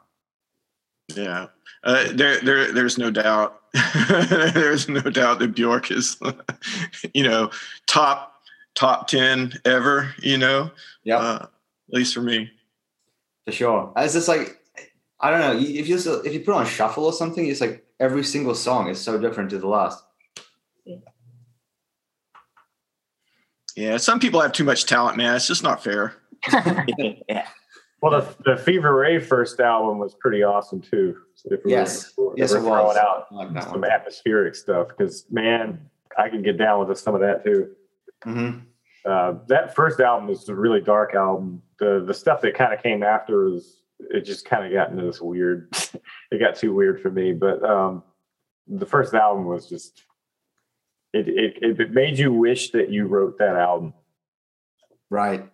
[1.14, 1.46] Yeah,
[1.84, 3.60] uh, there, there, there's no doubt.
[4.28, 6.16] there's no doubt that Bjork is,
[7.14, 7.50] you know,
[7.86, 8.34] top
[8.74, 10.14] top ten ever.
[10.20, 10.70] You know,
[11.04, 12.50] Yeah, uh, at least for me.
[13.44, 13.92] for sure.
[13.96, 14.58] It's just like
[15.20, 15.58] I don't know.
[15.58, 19.00] If you if you put on shuffle or something, it's like every single song is
[19.00, 20.02] so different to the last.
[23.76, 25.36] Yeah, some people have too much talent, man.
[25.36, 26.14] It's just not fair.
[27.28, 27.46] yeah.
[28.02, 31.16] Well, the, the Fever Ray first album was pretty awesome too.
[31.34, 32.12] So if we were- Yes.
[32.16, 32.96] we're Yes, it throwing was.
[32.96, 33.90] out like some one.
[33.90, 37.70] atmospheric stuff because man, I can get down with some of that too.
[38.22, 38.50] hmm
[39.04, 41.62] Uh, that first album was a really dark album.
[41.78, 45.04] The the stuff that kind of came after was it just kind of got into
[45.04, 45.68] this weird.
[46.30, 47.32] it got too weird for me.
[47.32, 48.02] But um,
[48.66, 50.02] the first album was just
[51.14, 53.94] it, it it made you wish that you wrote that album.
[55.08, 55.48] Right.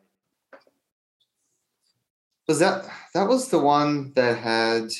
[2.52, 2.84] Was that
[3.14, 4.82] that was the one that had?
[4.82, 4.90] I'm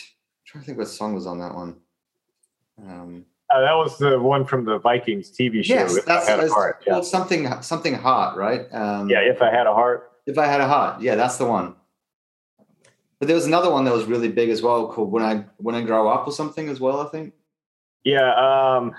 [0.47, 1.77] trying to think what song was on that one.
[2.83, 5.75] Um, Uh, that was the one from the Vikings TV show.
[5.75, 6.83] yes, if I that's had a heart.
[6.87, 7.03] Yeah.
[7.03, 8.63] something something hot, right?
[8.73, 10.13] Um, yeah, if I had a heart.
[10.25, 11.75] If I had a heart, yeah, that's the one.
[13.19, 15.75] But there was another one that was really big as well, called "When I When
[15.75, 17.01] I Grow Up" or something as well.
[17.07, 17.35] I think.
[18.03, 18.31] Yeah.
[18.33, 18.95] Um,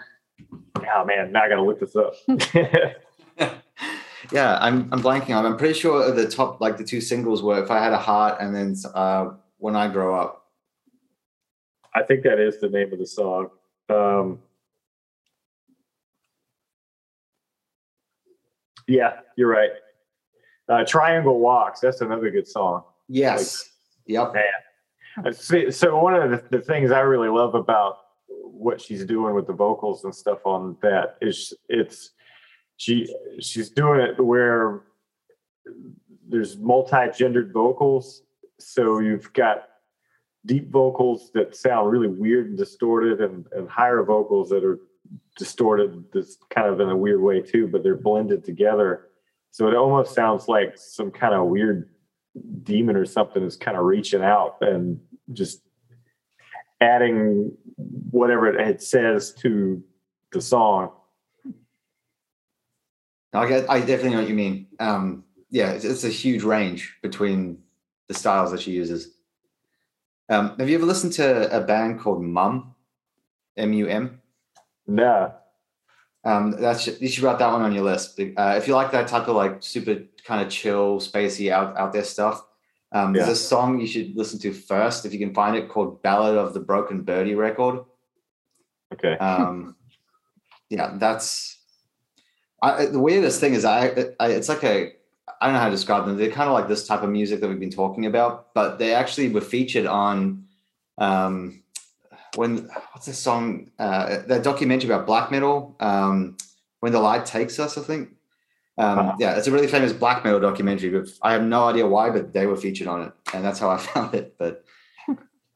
[0.53, 2.13] oh man, now I got to look this up.
[4.31, 5.35] yeah, I'm I'm blanking.
[5.35, 7.97] I'm, I'm pretty sure the top like the two singles were "If I Had a
[7.97, 10.47] Heart" and then uh, "When I Grow Up."
[11.95, 13.49] I think that is the name of the song.
[13.89, 14.39] Um,
[18.87, 19.69] yeah, you're right.
[20.67, 21.79] Uh, Triangle Walks.
[21.81, 22.83] That's another good song.
[23.07, 23.69] Yes.
[24.07, 24.33] Yep.
[25.25, 29.35] Uh, see- So one of the, the things I really love about what she's doing
[29.35, 32.11] with the vocals and stuff on that is it's
[32.83, 33.07] she
[33.39, 34.81] she's doing it where
[36.27, 38.23] there's multi-gendered vocals.
[38.59, 39.69] So you've got
[40.45, 44.79] deep vocals that sound really weird and distorted and, and higher vocals that are
[45.37, 49.07] distorted this kind of in a weird way too, but they're blended together.
[49.51, 51.89] So it almost sounds like some kind of weird
[52.63, 54.99] demon or something is kind of reaching out and
[55.31, 55.61] just
[56.81, 59.81] adding whatever it says to
[60.33, 60.91] the song.
[63.39, 63.69] I get.
[63.69, 64.67] I definitely know what you mean.
[64.79, 67.59] Um, yeah, it's, it's a huge range between
[68.07, 69.15] the styles that she uses.
[70.29, 72.75] Um, have you ever listened to a band called Mum?
[73.57, 74.21] M U M.
[74.87, 75.33] No.
[76.25, 78.19] Um, that's you should write that one on your list.
[78.19, 81.91] Uh, if you like that type of like super kind of chill, spacey out out
[81.91, 82.45] there stuff,
[82.93, 86.01] um, there's a song you should listen to first if you can find it called
[86.01, 87.83] "Ballad of the Broken Birdie" record.
[88.93, 89.17] Okay.
[89.17, 89.75] Um,
[90.69, 91.57] yeah, that's
[92.63, 94.93] I, the weirdest thing is I, I it's like a
[95.41, 96.17] I don't know how to describe them.
[96.17, 98.93] They're kind of like this type of music that we've been talking about, but they
[98.93, 100.45] actually were featured on
[100.97, 101.61] um,
[102.35, 103.69] when what's the song?
[103.77, 105.75] Uh, that documentary about black metal.
[105.79, 106.37] Um,
[106.79, 108.09] when the light takes us, I think.
[108.77, 109.15] Um, Uh-huh.
[109.19, 110.89] Yeah, it's a really famous black metal documentary.
[110.89, 113.69] But I have no idea why, but they were featured on it, and that's how
[113.69, 114.35] I found it.
[114.37, 114.63] But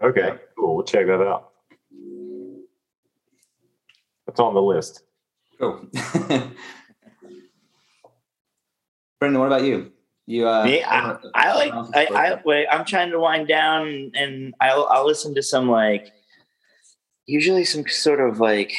[0.04, 0.36] Okay.
[0.58, 0.76] Cool.
[0.76, 1.52] We'll check that out.
[4.28, 5.04] It's on the list.
[5.60, 5.88] Cool.
[9.20, 9.92] Brendan, what about you?
[10.26, 11.74] You, uh, Me, I, I like.
[11.96, 12.68] I, I wait.
[12.70, 16.12] I'm trying to wind down, and I'll I'll listen to some like,
[17.26, 18.74] usually some sort of like,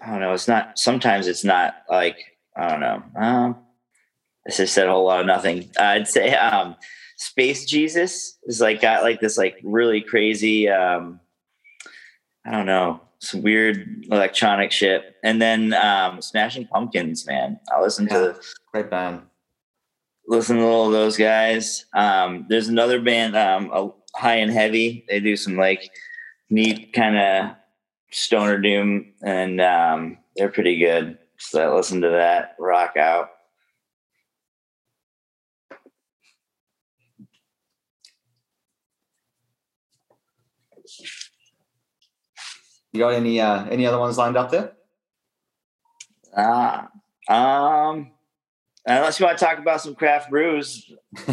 [0.00, 0.32] I don't know.
[0.32, 0.78] It's not.
[0.78, 2.18] Sometimes it's not like
[2.56, 3.02] I don't know.
[3.14, 3.56] Um,
[4.44, 5.70] this has said a whole lot of nothing.
[5.78, 6.74] I'd say um,
[7.16, 10.68] Space Jesus is like got like this like really crazy.
[10.68, 11.20] Um,
[12.44, 17.26] I don't know some weird electronic shit, and then um, Smashing Pumpkins.
[17.26, 18.18] Man, I listen Yeah.
[18.18, 18.40] to
[18.72, 19.22] great band.
[20.28, 21.84] listen to all those guys.
[21.94, 25.04] Um, there's another band, um, High and Heavy.
[25.08, 25.88] They do some like
[26.50, 27.56] neat kind of
[28.10, 31.18] stoner doom, and um, they're pretty good.
[31.38, 33.30] So I listen to that, rock out.
[42.96, 44.72] You got any uh, any other ones lined up there?
[46.34, 46.88] Ah,
[47.28, 48.10] um,
[48.86, 50.90] unless you want to talk about some craft brews,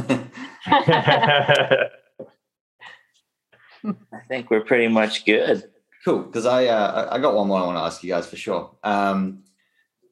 [3.86, 5.64] I think we're pretty much good.
[6.06, 8.28] cool, because I uh, I I got one more I want to ask you guys
[8.28, 8.76] for sure.
[8.84, 9.44] Um,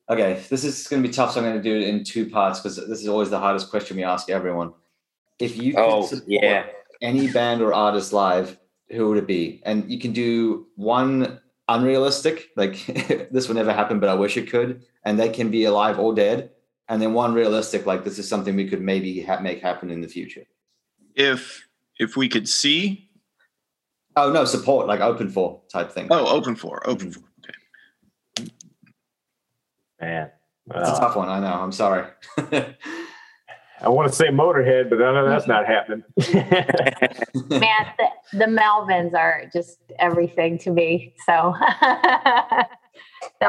[0.10, 2.30] okay, this is going to be tough, so I'm going to do it in two
[2.30, 4.74] parts because this is always the hardest question we ask everyone.
[5.40, 6.66] If you could Oh, support- yeah.
[7.02, 8.58] any band or artist live,
[8.92, 9.62] who would it be?
[9.66, 12.86] And you can do one unrealistic, like
[13.32, 16.14] this will never happen, but I wish it could, and they can be alive or
[16.14, 16.52] dead.
[16.90, 20.02] And then one realistic, like this is something we could maybe ha- make happen in
[20.02, 20.44] the future.
[21.16, 21.66] If
[22.00, 23.10] if we could see,
[24.16, 26.08] Oh no, support like open for type thing.
[26.12, 27.22] oh, open for, open for.
[27.22, 28.48] Mm-hmm.
[30.02, 30.28] Okay.
[30.68, 31.30] Man, It's a tough one.
[31.30, 31.54] I know.
[31.54, 32.08] I'm sorry.
[33.82, 36.04] I want to say Motörhead, but I know that's not happening.
[36.34, 41.16] Man, the, the Melvins are just everything to me.
[41.26, 42.68] So that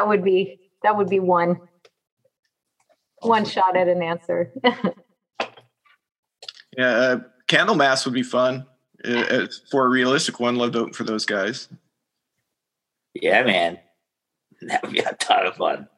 [0.07, 1.61] would be that would be one
[3.20, 4.53] one shot at an answer.
[6.76, 8.66] Yeah, uh, Candlemass would be fun
[9.05, 10.57] uh, uh, for a realistic one.
[10.57, 11.68] Love to open for those guys.
[13.14, 13.78] Yeah, man.
[14.62, 15.89] That would be a ton of fun.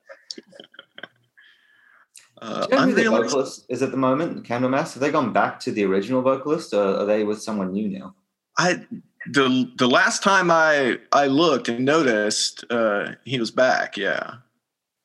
[2.45, 4.47] Uh, Do you know who the vocalist is at the moment?
[4.47, 4.93] Candlemass.
[4.93, 8.15] Have they gone back to the original vocalist, or are they with someone new now?
[8.59, 8.85] I
[9.33, 13.97] the the last time I I looked and noticed uh, he was back.
[13.97, 14.35] Yeah.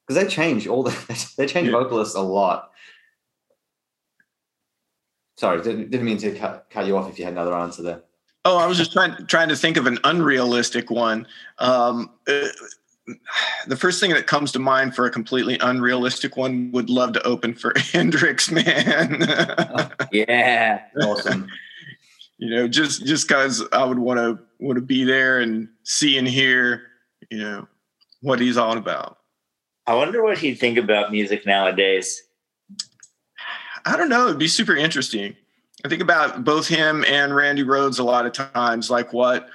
[0.05, 1.73] Because they change all the they change Yeah.
[1.79, 2.71] vocalists a lot.
[5.37, 8.01] Sorry, didn't, didn't mean to cut, cut you off if you had another answer there.
[8.43, 11.25] Oh, I was just trying trying to think of an unrealistic one.
[11.59, 12.47] Um, uh,
[13.67, 17.23] the first thing that comes to mind for a completely unrealistic one would love to
[17.23, 19.21] open for Hendrix, man.
[20.11, 20.81] Yeah.
[21.03, 21.47] Awesome.
[22.39, 26.17] you know, just just because I would want to want to be there and see
[26.17, 26.81] and hear,
[27.29, 27.67] you know,
[28.21, 29.17] what he's all about.
[29.85, 32.23] I wonder what he'd think about music nowadays.
[33.85, 34.27] I don't know.
[34.27, 35.35] It'd be super interesting.
[35.85, 39.47] I think about both him and Randy Rhoads a lot of times, like what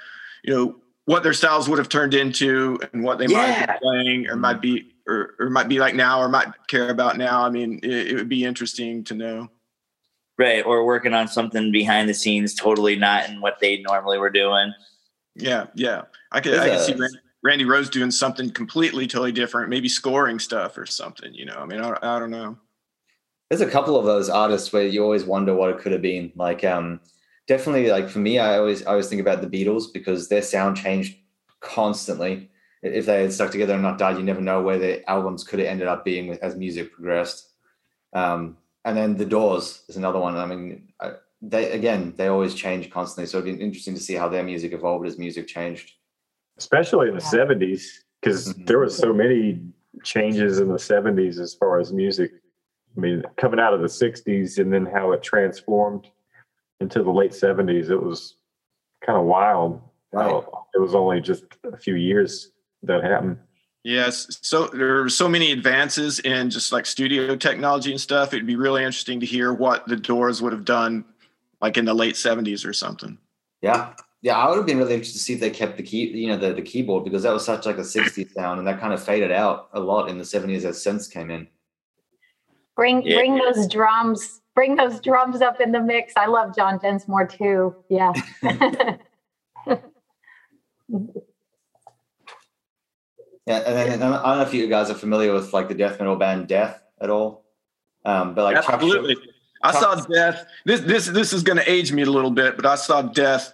[0.43, 0.75] you know,
[1.05, 4.61] what their styles would have turned into, and what they might be playing, or might
[4.61, 7.43] be, or, or might be like now, or might care about now.
[7.43, 9.49] I mean, it, it would be interesting to know.
[10.37, 10.65] Right.
[10.65, 14.73] Or working on something behind the scenes, totally not in what they normally were doing.
[15.35, 16.01] Yeah, yeah.
[16.31, 20.39] I could, I could see Randy, Randy Rhoads doing something completely, totally different, maybe scoring
[20.39, 21.33] stuff or something.
[21.33, 22.57] You know, I mean, I, I don't know.
[23.49, 26.33] There's a couple of those artists where you always wonder what it could have been.
[26.35, 26.99] Like, um,
[27.47, 30.77] definitely, like for me, I always I always think about the Beatles because their sound
[30.77, 31.17] changed
[31.59, 32.49] constantly.
[32.81, 35.59] If they had stuck together and not died, you never know where the albums could
[35.59, 37.49] have ended up being as music progressed.
[38.13, 40.37] Um, and then the Doors is another one.
[40.37, 44.13] I mean, I, they again they always change constantly, so it'd be interesting to see
[44.15, 45.93] how their music evolved as music changed.
[46.57, 48.65] especially in the seventies, because Mhm.
[48.67, 49.59] there was so many
[50.03, 52.31] changes in the seventies as far as music.
[52.95, 56.07] I mean, coming out of the sixties and then how it transformed
[56.79, 58.35] into the late seventies, it was
[59.05, 59.81] kind of wild.
[60.11, 60.43] Right.
[60.73, 62.51] It was only just a few years
[62.83, 63.37] that happened.
[63.83, 64.39] Yes.
[64.41, 68.33] So there are so many advances in just like studio technology and stuff.
[68.33, 71.05] It'd be really interesting to hear what the Doors would have done
[71.61, 73.17] like in the late 70s or something.
[73.61, 73.93] Yeah.
[74.21, 76.27] Yeah, I would have been really interested to see if they kept the key, you
[76.29, 78.91] know, the, the keyboard because that was such like a 60s sound and that kind
[78.91, 81.47] of faded out a lot in the 70s as synths came in.
[82.75, 83.17] bring Yeah.
[83.17, 86.13] bring those drums, bring those drums up in the mix.
[86.15, 87.75] I love John Densmore too.
[87.89, 88.13] Yeah.
[93.47, 95.75] Yeah, and then and I don't know if you guys are familiar with like the
[95.75, 97.45] death metal band Death at all.
[98.03, 99.15] Um, but like Absolutely.
[99.15, 99.19] Schumer-
[99.61, 100.45] I saw Death.
[100.65, 103.53] This this this is going to age me a little bit, but I saw Death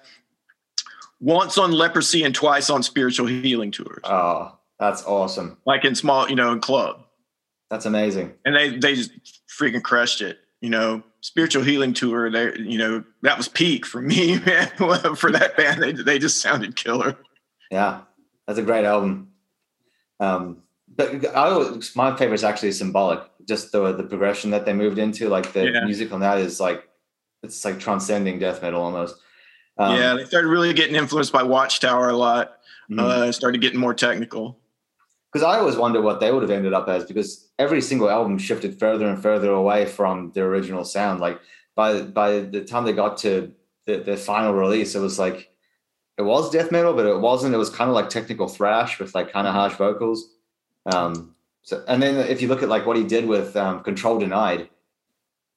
[1.20, 5.58] once on Leprosy and twice on Spiritual Healing tours, Oh, that's awesome.
[5.66, 7.04] like in small, you know, in club,
[7.70, 8.34] That's amazing.
[8.46, 9.12] and they they just
[9.60, 10.40] freaking crushed it.
[10.62, 12.30] You know, Spiritual Healing tour.
[12.32, 14.68] They you know that was peak for me, man.
[15.16, 17.18] for that band, they they just sounded killer.
[17.72, 18.02] Yeah,
[18.48, 19.30] that's a great album.
[20.20, 20.58] Um,
[20.96, 23.22] but I always, my favorite is actually symbolic.
[23.48, 25.86] Just the the progression that they moved into, like the Yeah.
[25.86, 26.88] music on that is like
[27.44, 29.16] it's like transcending death metal almost.
[29.80, 32.58] Um, yeah, they started really getting influenced by Watchtower a lot.
[32.90, 33.00] mhm.
[33.00, 34.60] Uh, started getting more technical.
[35.32, 38.38] Because I always wonder what they would have ended up as because every single album
[38.38, 41.22] shifted further and further away from the original sound.
[41.22, 41.40] Like
[41.76, 43.54] by by the time they got to
[43.86, 45.52] the, the final release, it was like
[46.18, 47.56] it was death metal, but it wasn't.
[47.56, 50.34] It was kind of like technical thrash with like kind of harsh vocals.
[50.86, 54.20] Um, so and then if you look at like what he did with um, Control
[54.20, 54.70] Denied,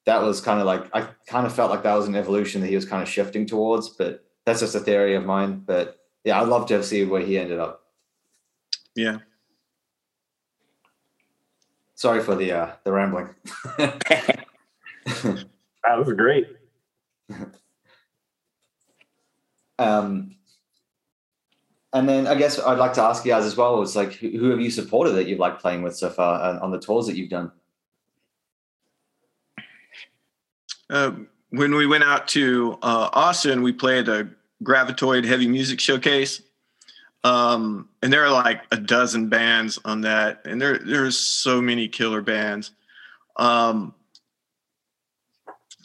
[0.05, 2.67] that was kind of like I kind of felt like that was an evolution that
[2.67, 3.89] he was kind of shifting towards.
[3.89, 5.63] But that's just a theory of mine.
[5.65, 7.81] But yeah, I'd love to see where he ended up.
[8.95, 9.17] Yeah.
[11.95, 13.29] Sorry for the uh, the rambling.
[15.85, 16.47] That was great.
[19.77, 20.35] um,
[21.93, 23.81] and then I guess I'd like to ask you guys as well.
[23.83, 26.59] It's like who, who have you supported that you've liked playing with so far uh,
[26.59, 27.51] on the tours that you've done?
[30.89, 31.11] Uh,
[31.49, 34.27] when we went out to uh, Austin, we played a
[34.63, 36.41] Gravitoid Heavy Music Showcase,
[37.25, 41.87] um, and there are like a dozen bands on that, and there there's so many
[41.87, 42.69] killer bands.
[43.35, 43.95] Um,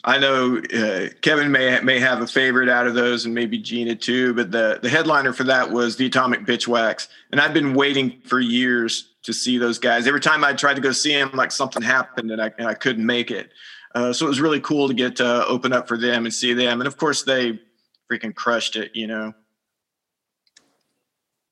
[0.03, 3.95] I know uh, Kevin may may have a favorite out of those, and maybe Gina
[3.95, 4.35] too.
[4.35, 8.39] But the the headliner for that was the Atomic Bitchwax, and I've been waiting for
[8.39, 10.05] years to see those guys.
[10.05, 12.75] Every time I tried to go see them, like something happened, and I and I
[12.75, 13.51] couldn't make it.
[13.95, 16.53] Uh, so it was really cool to get to open up for them and see
[16.53, 17.59] them, and of course they
[18.11, 18.91] freaking crushed it.
[18.95, 19.33] You know.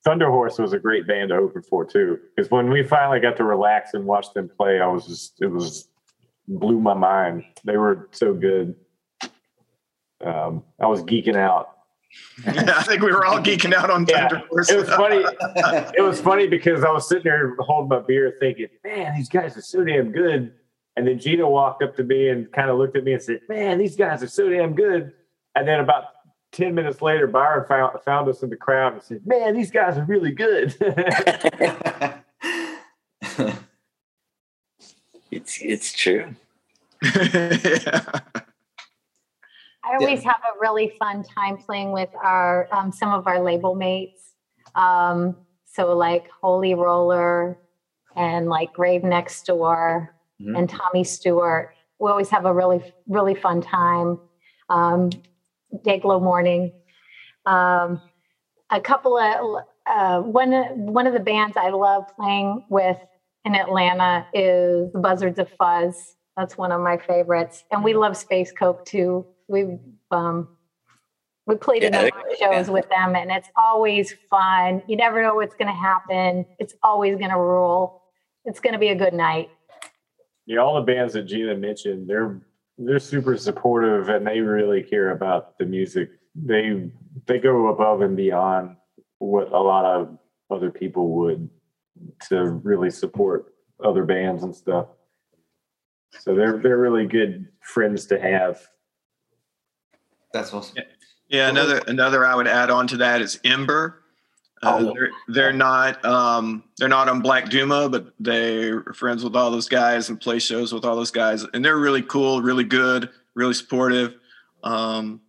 [0.06, 3.44] Thunderhorse was a great band to open for too, because when we finally got to
[3.44, 5.88] relax and watch them play, I was just it was
[6.48, 7.44] blew my mind.
[7.64, 8.74] They were so good.
[10.24, 11.76] Um, I was geeking out.
[12.44, 14.70] yeah, I think we were all geeking out on Yeah, Thunderhorse.
[14.70, 15.24] It was funny.
[15.96, 19.56] it was funny because I was sitting there holding my beer, thinking, "Man, these guys
[19.56, 20.52] are so damn good."
[20.96, 23.40] And then Gina walked up to me and kind of looked at me and said,
[23.48, 25.12] "Man, these guys are so damn good."
[25.54, 26.04] And then about
[26.52, 29.96] ten minutes later, Byron found found us in the crowd and said, "Man, these guys
[29.98, 30.74] are really good."
[35.30, 36.34] It's it's true.
[37.02, 38.00] yeah.
[39.84, 43.74] I always have a really fun time playing with our um, some of our label
[43.74, 44.34] mates.
[44.74, 45.36] Um,
[45.66, 47.56] so like Holy Roller
[48.16, 50.58] and like Grave Next Door Mhm.
[50.58, 51.74] and Tommy Stewart.
[52.00, 54.18] We always have a really really fun time.
[54.68, 55.10] Um,
[55.74, 56.72] Dayglo Mourning.
[57.46, 58.00] Um,
[58.70, 62.98] a couple of uh, one one of the bands I love playing with
[63.44, 66.16] in Atlanta is the Buzzards of Fuzz.
[66.36, 69.26] That's one of my favorites, and we love Space Coke too.
[69.48, 69.78] We
[70.10, 70.48] um,
[71.46, 74.82] we played a Yeah, number of shows great, with them, and it's always fun.
[74.86, 76.46] You never know what's going to happen.
[76.58, 78.02] It's always going to rule.
[78.44, 79.48] It's going to be a good night.
[80.46, 82.40] yeah, all the bands that Gina mentioned, they're
[82.80, 86.10] they're super supportive and they really care about the music.
[86.34, 86.90] They
[87.26, 88.76] they go above and beyond
[89.18, 90.18] what a lot of
[90.50, 91.48] other people would
[92.28, 93.54] to really support
[93.84, 94.86] other bands and stuff.
[96.20, 98.66] So they're they're really good friends to have.
[100.32, 100.78] That's awesome.
[101.28, 104.02] Yeah, another another I would add on to that is Ember.
[104.62, 104.92] Uh, Oh.
[104.94, 109.68] they're, they're not um, they're not on Black Doomba, but they're friends with all those
[109.68, 113.54] guys and play shows with all those guys, and they're really cool, really good, really
[113.54, 114.14] supportive.
[114.62, 115.22] Um,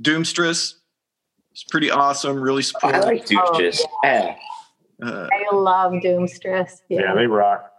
[0.00, 0.74] Doomstress
[1.52, 3.04] is pretty awesome, really I supportive.
[3.04, 3.80] like Doomstress.
[4.04, 4.36] Yeah.
[5.02, 6.70] Uh, I love Doomstress.
[6.88, 7.70] Yeah, they rock.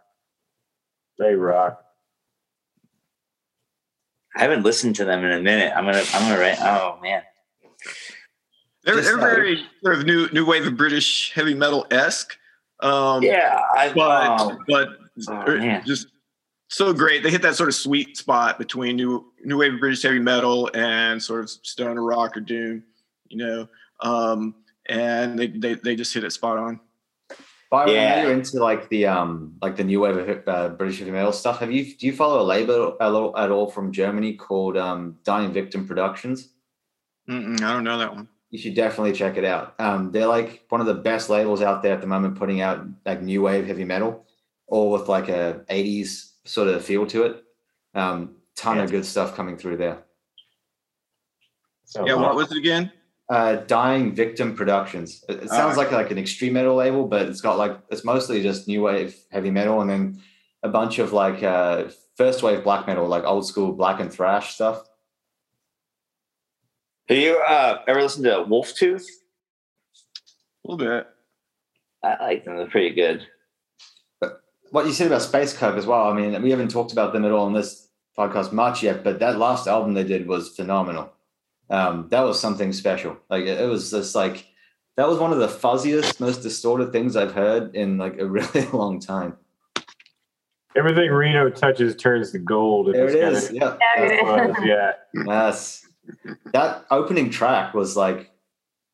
[1.19, 1.81] They rock.
[4.35, 5.71] I haven't listened to them in a minute.
[5.75, 6.57] I'm gonna I'm gonna write.
[6.61, 7.21] Oh man.
[8.83, 12.37] They're Just, they're very sort of new new wave of British heavy metal esque.
[12.79, 13.59] Um, Yeah.
[13.77, 14.89] I but um, but
[15.27, 16.07] Oh, just
[16.69, 17.21] so great.
[17.21, 20.69] They hit that sort of sweet spot between new new wave of British heavy metal
[20.73, 22.83] and sort of stoner rock or doom,
[23.27, 23.67] you know.
[23.99, 24.55] Um,
[24.87, 26.79] and they, they they just hit it spot on.
[27.69, 28.15] Byron, Yeah.
[28.15, 31.33] I you're into like the um like the new wave of uh, British heavy metal
[31.33, 31.59] stuff.
[31.59, 35.17] Have you do you follow a label at all, at all from Germany called um,
[35.23, 36.49] Dying Victim Productions?
[37.29, 38.27] Mm-mm, I don't know that one.
[38.51, 39.75] You should definitely check it out.
[39.79, 42.85] Um, they're like one of the best labels out there at the moment, putting out
[43.05, 44.25] like new wave heavy metal,
[44.67, 47.43] all with like a '80s sort of feel to it.
[47.95, 50.03] Um, ton of good stuff coming through there.
[51.85, 52.91] So, Yeah, what was it again?
[53.29, 55.23] Uh, Dying Victim Productions.
[55.29, 58.43] It, it sounds like like an extreme metal label, but it's got like it's mostly
[58.43, 60.21] just new wave heavy metal, and then
[60.63, 61.85] a bunch of like uh,
[62.17, 64.83] first wave black metal, like old school black and thrash stuff.
[67.15, 69.07] Have you uh, ever listened to Wolf Tooth?
[70.65, 71.07] A little bit.
[72.03, 72.57] I like them.
[72.57, 73.27] They're pretty good.
[74.71, 76.09] What you said about Space Coke as well.
[76.09, 79.19] I mean, we haven't talked about them at all on this podcast much yet, but
[79.19, 81.11] that last album they did was phenomenal.
[81.69, 83.17] Um, that was something special.
[83.29, 84.45] Like it was just like
[84.97, 88.65] that was one of the fuzziest, most distorted things I've heard in like a really
[88.71, 89.35] long time.
[90.75, 92.93] everything Reno touches turns to gold.
[92.93, 93.49] There it's is.
[93.49, 94.05] kinda- Yeah.
[94.07, 94.91] There that's yeah.
[95.25, 95.85] Yes.
[96.53, 98.31] That opening track was like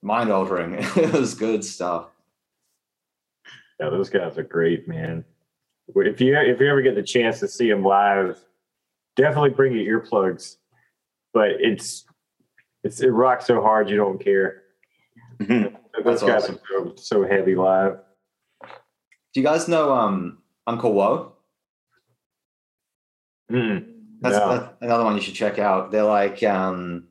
[0.01, 0.73] mind altering.
[0.77, 2.07] it was good stuff.
[3.79, 5.23] Yeah, those guys are great, man.
[5.95, 8.37] If you if you ever get the chance to see them live,
[9.15, 10.57] definitely bring your earplugs.
[11.33, 12.05] But it's
[12.83, 14.63] it's it rocks so hard you don't care.
[15.39, 15.75] Mhm.
[16.03, 16.55] Those That's guys awesome.
[16.55, 17.99] are so, so heavy live.
[18.63, 21.33] Do you guys know um Uncle Woe?
[23.51, 23.96] Mm.
[24.21, 24.49] That's, No.
[24.49, 25.91] that's another one you should check out.
[25.91, 27.03] They're like um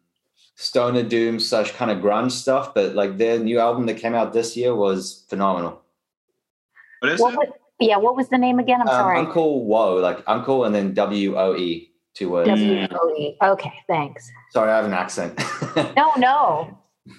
[0.56, 4.32] stoner doom slash kind of grunge stuff, but like their new album that came out
[4.32, 5.82] this year was phenomenal.
[7.00, 7.38] What is What it?
[7.38, 7.48] was,
[7.78, 8.80] yeah, what was the name again?
[8.80, 9.18] I'm Um, sorry.
[9.18, 11.92] Uncle Woe, like Uncle and then W O E.
[12.14, 12.48] Two words.
[12.48, 13.36] W O E.
[13.42, 14.30] Okay, thanks.
[14.50, 15.38] Sorry, I have an accent.
[15.94, 16.78] No, no.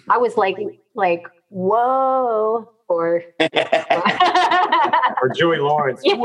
[0.10, 0.58] I was like,
[0.96, 3.22] like, whoa, or
[5.22, 6.02] Or Joey Lawrence.
[6.04, 6.16] yeah,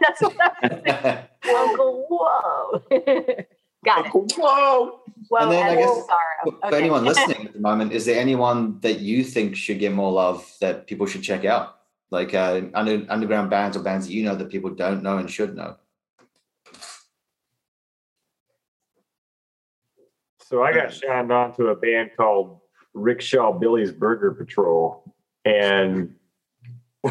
[0.00, 1.18] that's what I was saying.
[1.46, 2.06] Whoa,
[2.42, 2.82] whoa.
[3.84, 4.12] Got it.
[4.14, 5.00] Whoa!
[5.28, 6.58] Whoa, And then I guess sorrow.
[6.60, 6.78] For Okay.
[6.78, 10.50] anyone listening at the moment, is there anyone that you think should get more love
[10.60, 11.76] that people should check out?
[12.10, 15.30] Like uh, under, underground bands or bands that you know that people don't know and
[15.30, 15.76] should know?
[20.40, 22.60] So I got shined on to a band called
[22.94, 25.14] Rickshaw Billy's Burger Patrol.
[25.44, 26.14] And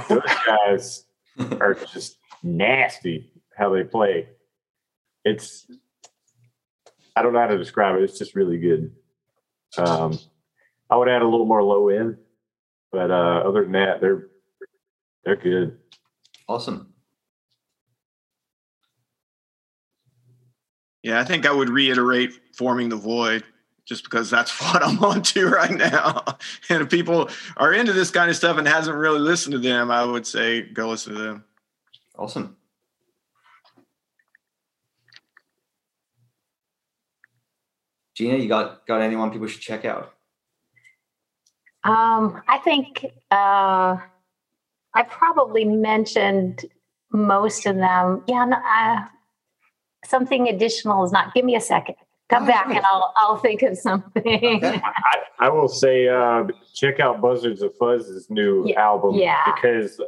[0.09, 1.05] those guys
[1.61, 4.27] are just nasty how they play.
[5.27, 5.67] It's
[7.15, 8.03] I don't know how to describe it.
[8.03, 8.91] It's just really good.
[9.77, 10.17] Um,
[10.89, 12.17] I would add a little more low end,
[12.91, 14.27] but uh, other than that, they're
[15.25, 15.77] they're good.
[16.47, 16.93] Awesome.
[21.03, 23.43] Yeah, I think I would reiterate forming the void
[23.85, 26.23] just because that's what I'm on to right now.
[26.69, 29.89] And if people are into this kind of stuff and hasn't really listened to them,
[29.89, 31.45] I would say go listen to them.
[32.17, 32.57] Awesome.
[38.17, 40.13] Gina, you got got anyone people should check out?
[41.83, 43.97] Um, I think uh,
[44.95, 46.65] I probably mentioned
[47.11, 48.23] most of them.
[48.27, 49.05] Yeah, no, uh,
[50.03, 51.35] something additional is not.
[51.35, 51.93] Give me a second.
[52.29, 52.75] Come Oh, back sure.
[52.77, 54.23] and I'll I'll think of something.
[54.25, 54.59] Okay.
[54.83, 59.43] I, I will say, uh, check out Buzzards of Fuzz's new Yeah, album yeah.
[59.53, 60.01] because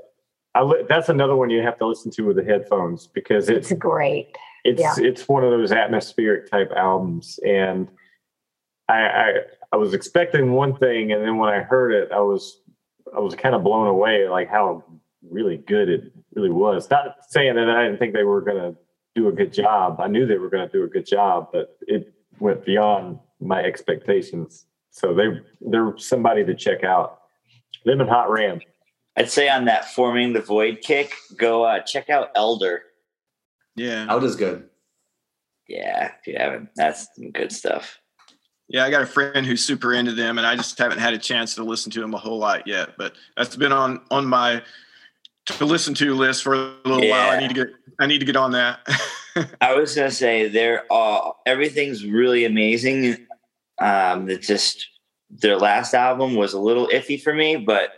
[0.55, 3.70] I li- that's another one you have to listen to with the headphones because it's
[3.70, 4.36] it's great.
[4.66, 4.95] it's yeah.
[4.97, 7.88] it's one of those atmospheric type albums, and
[8.90, 9.34] I, I
[9.72, 12.62] I was expecting one thing, and then when I heard it, I was
[13.16, 14.84] I was kind of blown away, like how
[15.30, 16.90] really good it really was.
[16.90, 18.76] Not saying that I didn't think they were going to
[19.16, 20.00] do a good job.
[20.00, 23.62] I knew they were going to do a good job, but it went beyond my
[23.64, 24.66] expectations.
[24.92, 25.28] So they
[25.62, 27.18] they're somebody to check out.
[27.86, 28.60] Them and Hot Ram.
[29.16, 32.84] I'd say on that forming the void kick, go uh, check out Elder.
[33.76, 34.06] Yeah.
[34.10, 34.70] Elder's good.
[35.68, 38.00] Yeah, if you haven't, that's some good stuff.
[38.70, 41.17] Yeah, I got a friend who's super into them, and I just haven't had a
[41.17, 42.91] chance to listen to them a whole lot yet.
[42.97, 44.61] But that's been on on my
[45.57, 47.32] to listen to list for a little while.
[47.32, 48.80] I need to get I need to get on that.
[49.61, 53.26] I was gonna say they're all everything's really amazing.
[53.80, 54.88] Um, it just
[55.30, 57.91] their last album was a little iffy for me, but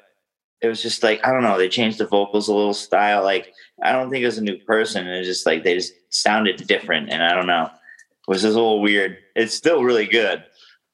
[0.61, 1.57] it was just like I don't know.
[1.57, 3.23] They changed the vocals a little style.
[3.23, 5.07] Like I don't think it was a new person.
[5.07, 7.65] It was just like they just sounded different, and I don't know.
[7.65, 9.17] It was just a little weird.
[9.35, 10.43] It's still really good,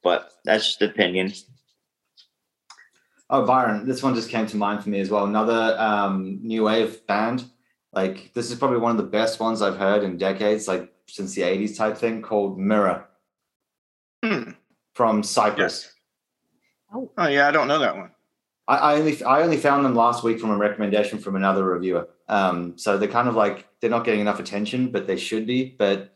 [0.04, 1.34] but that's just opinion.
[3.30, 5.26] Oh, Byron, this one just came to mind for me as well.
[5.26, 7.45] Another um, new wave band.
[7.93, 11.34] Like this is probably one of the best ones I've heard in decades, like since
[11.34, 13.06] the '80s type thing, called Mirror
[14.24, 14.52] Hmm.
[14.93, 15.91] from Cyprus.
[16.93, 18.12] Oh yeah, I don't know that one.
[18.68, 22.08] I, I only I only found them last week from a recommendation from another reviewer.
[22.30, 25.76] Um, so they're kind of like they're not getting enough attention, but they should be.
[25.78, 26.14] But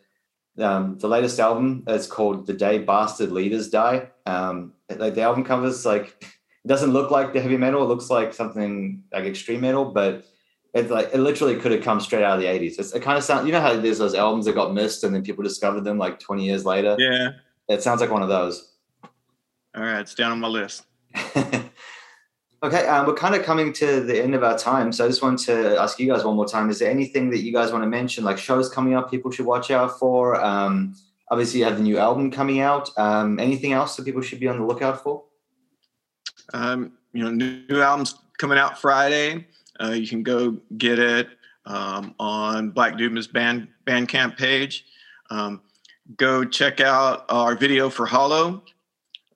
[0.59, 5.43] um, the latest album is called "The Day Bastard Leaders Die." Um, like the album
[5.43, 6.15] covers like
[6.63, 10.25] it doesn't look like the heavy metal; it looks like something like extreme metal, but
[10.73, 12.79] it's like it literally could have come straight out of the '80s.
[12.79, 15.13] It's, it kind of sounds you know how there's those albums that got missed and
[15.13, 16.95] then people discovered them like 20 years later.
[16.99, 17.31] Yeah.
[17.67, 18.73] It sounds like one of those.
[19.73, 20.83] All right, it's down on my list.
[22.63, 25.21] okay, um, we're kind of coming to the end of our time, so I just
[25.21, 27.83] want to ask you guys one more time: Is there anything that you guys want
[27.83, 30.39] to mention, like shows coming up, people should watch out for?
[30.41, 30.95] Um,
[31.29, 32.89] obviously, you have the new album coming out.
[32.97, 35.23] Um, anything else that people should be on the lookout for?
[36.53, 39.47] Um, you know, new, new albums coming out Friday.
[39.81, 41.29] Uh, you can go get it
[41.65, 44.85] um, on Black Doomba's band Bandcamp page.
[45.29, 45.61] Um,
[46.17, 48.63] go check out our video for Hollow,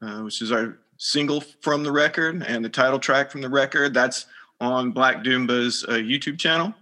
[0.02, 3.94] uh, which is our single from the record and the title track from the record.
[3.94, 4.26] That's
[4.60, 6.74] on Black Doomba's uh, YouTube channel.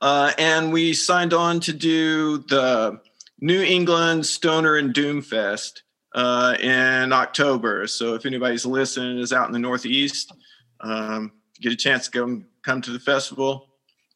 [0.00, 3.00] Uh, and we signed on to do the
[3.40, 5.82] New England Stoner and Doom Fest
[6.14, 7.86] uh, in October.
[7.86, 10.32] So if anybody's listening is out in the Northeast,
[10.80, 13.68] um, get a chance to come come to the festival.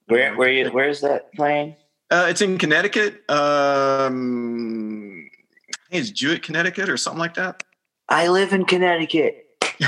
[0.07, 1.76] Where where you where is that playing?
[2.11, 3.22] Uh, it's in Connecticut.
[3.31, 7.62] Um, I think it's Jewett, Connecticut, or something like that.
[8.11, 9.46] I live in Connecticut.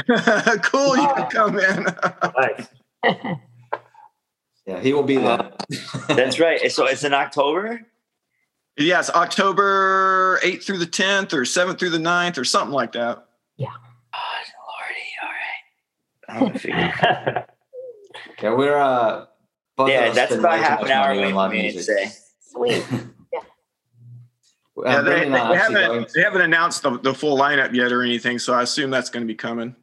[0.62, 1.86] cool, you can come in.
[2.36, 2.68] Nice.
[4.64, 5.50] Yeah, he will be there.
[6.06, 6.70] That's right.
[6.70, 7.80] So it's in October.
[8.78, 13.26] yes, October 8th through the 10th, or 7th through the 9th, or something like that.
[13.56, 13.66] Yeah.
[14.14, 16.38] Oh, Lordy, all right.
[16.38, 17.46] I'm gonna figure.
[18.40, 19.26] yeah, we're uh,
[19.76, 21.82] both yeah, that's about way half much an hour money on away from me to
[21.82, 22.12] say.
[22.52, 22.84] Sweet.
[24.78, 26.82] Uh, Yeah, they, Brendan they and I are actually haven't going to- they haven't announced
[26.82, 29.76] the, the full lineup yet or anything, so I assume that's going to be coming.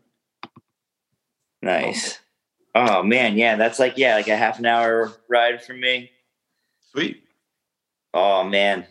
[1.61, 2.19] Nice.
[2.75, 6.11] Oh man, yeah, that's like yeah, like a half an hour ride from me.
[6.91, 7.23] Sweet.
[8.13, 8.85] Oh man.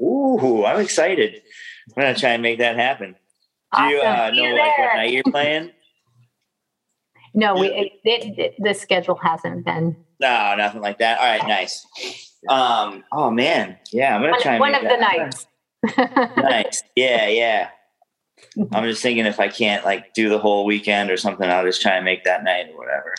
[0.00, 1.42] Ooh, I'm excited.
[1.96, 3.16] I'm gonna try and make that happen.
[3.76, 4.20] Do you Awesome.
[4.20, 4.96] uh, See you know like what there.
[4.96, 5.70] night you're playing?
[7.34, 9.96] No, we it, it, it- the schedule hasn't been.
[10.20, 11.18] No, nothing like that.
[11.18, 11.84] All right, nice.
[12.48, 15.46] Um, oh man, yeah, I'm gonna try One, of make the nights.
[16.36, 16.82] nice.
[16.96, 17.68] Yeah, yeah.
[18.72, 21.82] I'm just thinking if I can't like do the whole weekend or something, I'll just
[21.82, 23.14] try and make that night or whatever.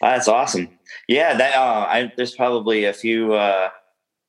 [0.00, 0.68] That's awesome.
[1.08, 3.70] Yeah, that uh, I there's probably a few uh,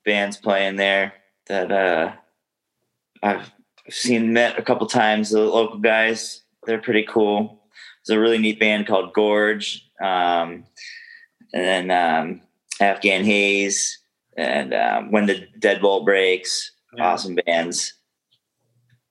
[0.05, 1.13] bands playing there
[1.47, 2.13] that uh,
[3.23, 3.51] I've
[3.89, 5.29] seen met a couple times.
[5.29, 7.61] The local guys, they're pretty cool.
[8.05, 10.65] There's a really neat band called Gorge, um,
[11.53, 12.41] and then um,
[12.79, 13.99] Afghan Haze,
[14.37, 16.71] and um, When the Deadbolt Breaks.
[16.97, 17.07] Yeah.
[17.13, 17.93] Awesome bands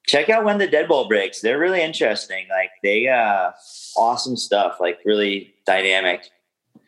[0.06, 3.50] check out when the deadbolt breaks they're really interesting like they uh
[3.96, 6.28] awesome stuff like really dynamic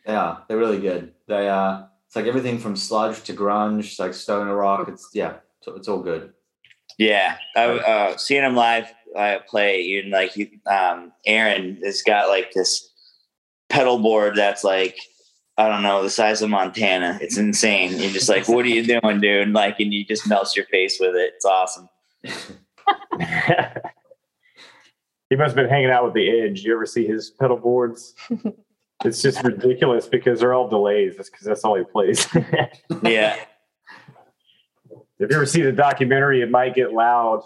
[0.05, 1.13] Yeah, they're really good.
[1.27, 4.89] They uh, it's like everything from sludge to grunge, like stoner rock.
[4.89, 6.33] It's yeah, so it's all good.
[6.97, 12.27] yeah i uh seeing them live uh, play even like you um aaron has got
[12.29, 12.91] like this
[13.69, 14.97] pedal board that's like
[15.57, 17.19] I don't know the size of Montana.
[17.21, 17.99] It's insane.
[17.99, 19.49] You're just like, what are you doing, dude?
[19.49, 21.33] Like, and you just melt your face with it.
[21.35, 21.87] It's awesome.
[22.23, 22.31] he
[25.35, 26.63] must have been hanging out with the Edge.
[26.63, 28.15] You ever see his pedal boards?
[29.05, 31.17] it's just ridiculous because they're all delays.
[31.17, 32.27] That's because that's all he plays.
[33.03, 33.35] Yeah.
[35.19, 37.43] if you ever see the documentary, it might get loud.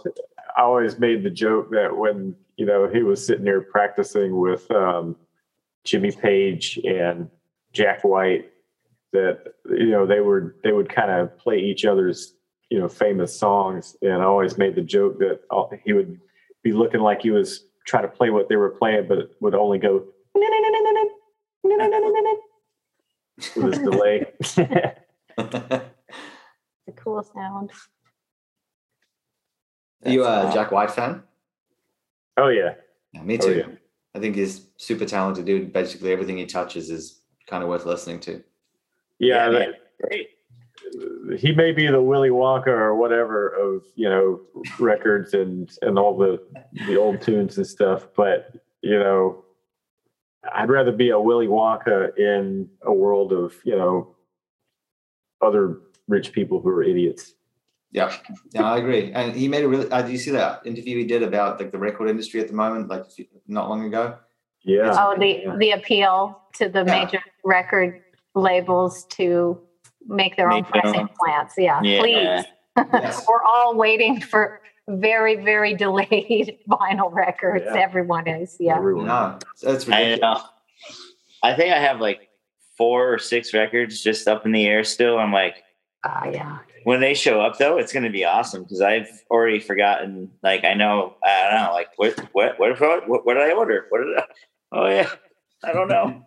[0.55, 4.69] I always made the joke that when you know he was sitting there practicing with
[4.71, 5.15] um,
[5.83, 7.29] Jimmy Page and
[7.77, 8.51] Jack White,
[9.13, 12.33] that you know they were they would kind of play each other's
[12.71, 16.19] you know famous songs, and I always made the joke that uh, he would
[16.63, 19.77] be looking like he was trying to play what they were playing, but would only
[19.77, 20.05] go
[23.55, 24.25] with his delay.
[25.37, 27.71] a cool sound.
[30.03, 31.23] Are you That's a Jack White fan?
[32.37, 32.73] oh yeah,
[33.13, 33.57] Yeah, me Oh, too.
[33.57, 33.75] yeah.
[34.15, 35.71] I think he's super talented dude.
[35.71, 37.16] Basically, everything he touches is
[37.47, 38.43] kind of worth listening to.
[39.19, 39.45] yeah.
[39.45, 39.73] Yeah, that- man.
[40.01, 40.29] Great.
[41.39, 44.41] he may be the Willy Wonka or whatever of you know
[44.79, 46.39] records and and all the
[46.85, 49.43] the old tunes and stuff, but you know,
[50.53, 54.15] I'd rather be a Willy Wonka in a world of you know
[55.41, 57.33] other rich people who are idiots.
[57.91, 58.15] Yeah,
[58.51, 59.11] yeah, I agree.
[59.13, 59.89] And he made a really.
[59.89, 62.53] Uh, did you see that interview he did about like the record industry at the
[62.53, 63.05] moment, like
[63.47, 64.17] not long ago?
[64.63, 67.05] Yeah, Oh, the the appeal to the Yeah.
[67.05, 67.19] major
[67.51, 68.01] record
[68.35, 69.59] labels to
[70.05, 71.09] make their own Make their pressing own.
[71.19, 71.53] plants.
[71.57, 71.99] Yeah, Yeah.
[71.99, 72.45] please.
[72.93, 73.25] Yes.
[73.27, 77.65] We're all waiting for very, very delayed vinyl records.
[77.65, 77.77] Yeah.
[77.81, 78.55] Everyone is.
[78.59, 78.77] Yeah.
[78.77, 79.07] everyone.
[79.07, 80.19] No, that's I ridiculous.
[80.21, 80.41] know.
[81.43, 82.29] I think I have like
[82.77, 85.17] four or six records just up in the air still.
[85.17, 85.63] I'm like,
[86.05, 86.59] Ah, yeah.
[86.83, 90.31] when they show up though, it's going to be awesome because I've already forgotten.
[90.43, 93.51] Like I know, I don't know, like what, what, what, what, what, what did I
[93.53, 93.87] order?
[93.89, 94.23] What did I?
[94.71, 95.09] Oh yeah,
[95.63, 96.23] I don't know.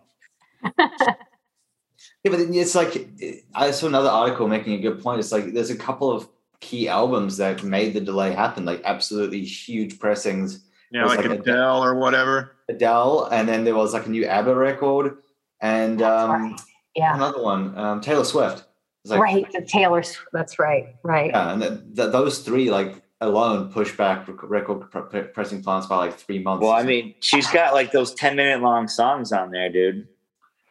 [2.23, 3.09] Yeah, but it's like
[3.55, 5.19] I saw another article making a good point.
[5.19, 6.27] It's like there's a couple of
[6.59, 10.63] key albums that made the delay happen, like absolutely huge pressings.
[10.91, 12.55] Yeah, like like a- Adele or whatever.
[12.69, 15.17] Adele, and then there was like a new ABBA record,
[15.61, 16.61] and That's um, right.
[16.95, 17.15] Yeah.
[17.15, 18.65] another one, um, Taylor Swift.
[19.05, 19.51] Like, right.
[19.51, 20.15] The Taylor's.
[20.31, 20.95] That's right.
[21.03, 21.31] Right.
[21.31, 25.87] Yeah, and th- th- those three like alone push back record pr- pr- pressing plants
[25.87, 26.61] by like three months.
[26.61, 30.07] Well, I mean, she's got like those ten minute long songs on there, dude.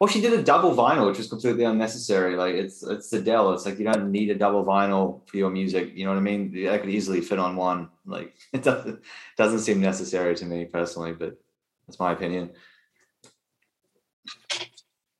[0.01, 2.35] Well, she did a double vinyl, which was completely unnecessary.
[2.35, 3.53] Like it's it's Adele.
[3.53, 5.91] It's like you don't need a double vinyl for your music.
[5.93, 6.67] You know what I mean?
[6.67, 7.87] I could easily fit on one.
[8.07, 8.99] Like it doesn't
[9.37, 11.39] doesn't seem necessary to me personally, but
[11.85, 12.49] that's my opinion.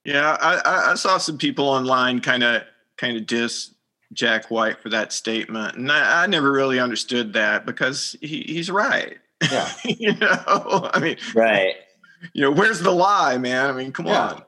[0.04, 2.64] Yeah, I, I, I saw some people online kind of
[2.98, 3.76] kind of diss
[4.14, 8.72] Jack White for that statement, and I, I never really understood that because he, he's
[8.72, 9.20] right.
[9.44, 9.72] Yeah.
[9.86, 11.76] you know, I mean, Right.
[12.34, 13.70] you know, where's the lie, man?
[13.70, 14.22] I mean, come Yeah.
[14.30, 14.44] on.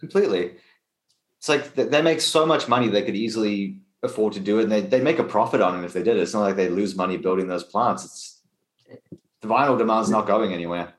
[0.00, 0.52] Completely.
[1.38, 4.72] It's like they make so much money they could easily afford to do it, and
[4.72, 6.20] they they make a profit on it if they did it.
[6.20, 8.04] It's not like they lose money building those plants.
[8.04, 8.40] It's
[9.40, 10.94] the vinyl demand's not going anywhere.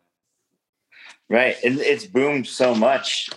[1.30, 1.56] Right.
[1.64, 3.30] And it's boomed so much.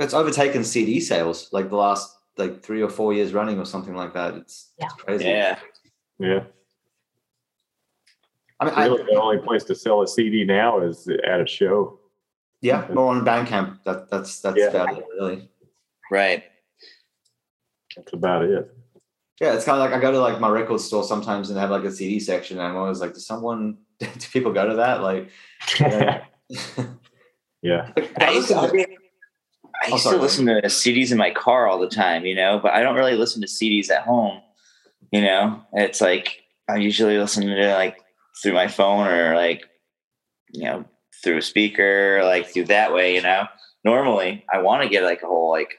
[0.00, 3.94] It's overtaken CD sales like the last like three or four years running or something
[3.94, 4.34] like that.
[4.34, 4.86] It's, Yeah.
[4.86, 5.24] it's crazy.
[5.26, 5.58] Yeah.
[6.18, 6.44] Yeah,
[8.60, 11.46] I mean, I, really, the only place to sell a CD now is at a
[11.46, 11.98] show.
[12.64, 13.82] Yeah, more on Bandcamp.
[13.84, 14.68] That that's that's Yeah.
[14.68, 15.50] about it, really.
[16.10, 16.44] Right.
[17.94, 18.74] That's about it.
[19.40, 21.70] Yeah, it's kind of like I go to like my record store sometimes and have
[21.70, 25.02] like a CD section, and I'm always like, does someone, do people go to that?
[25.02, 25.30] Like,
[25.78, 26.24] yeah.
[27.62, 27.92] Yeah.
[28.18, 30.16] I used to, I used sorry.
[30.16, 32.94] to listen to CDs in my car all the time, you know, but I don't
[32.94, 34.42] really listen to CDs at home.
[35.10, 37.96] You know, it's like I usually listen to it like
[38.42, 39.64] through my phone or like,
[40.52, 40.84] you know,
[41.24, 43.46] through a speaker, like through that way, you know.
[43.84, 45.74] Normally, I want to get like a whole like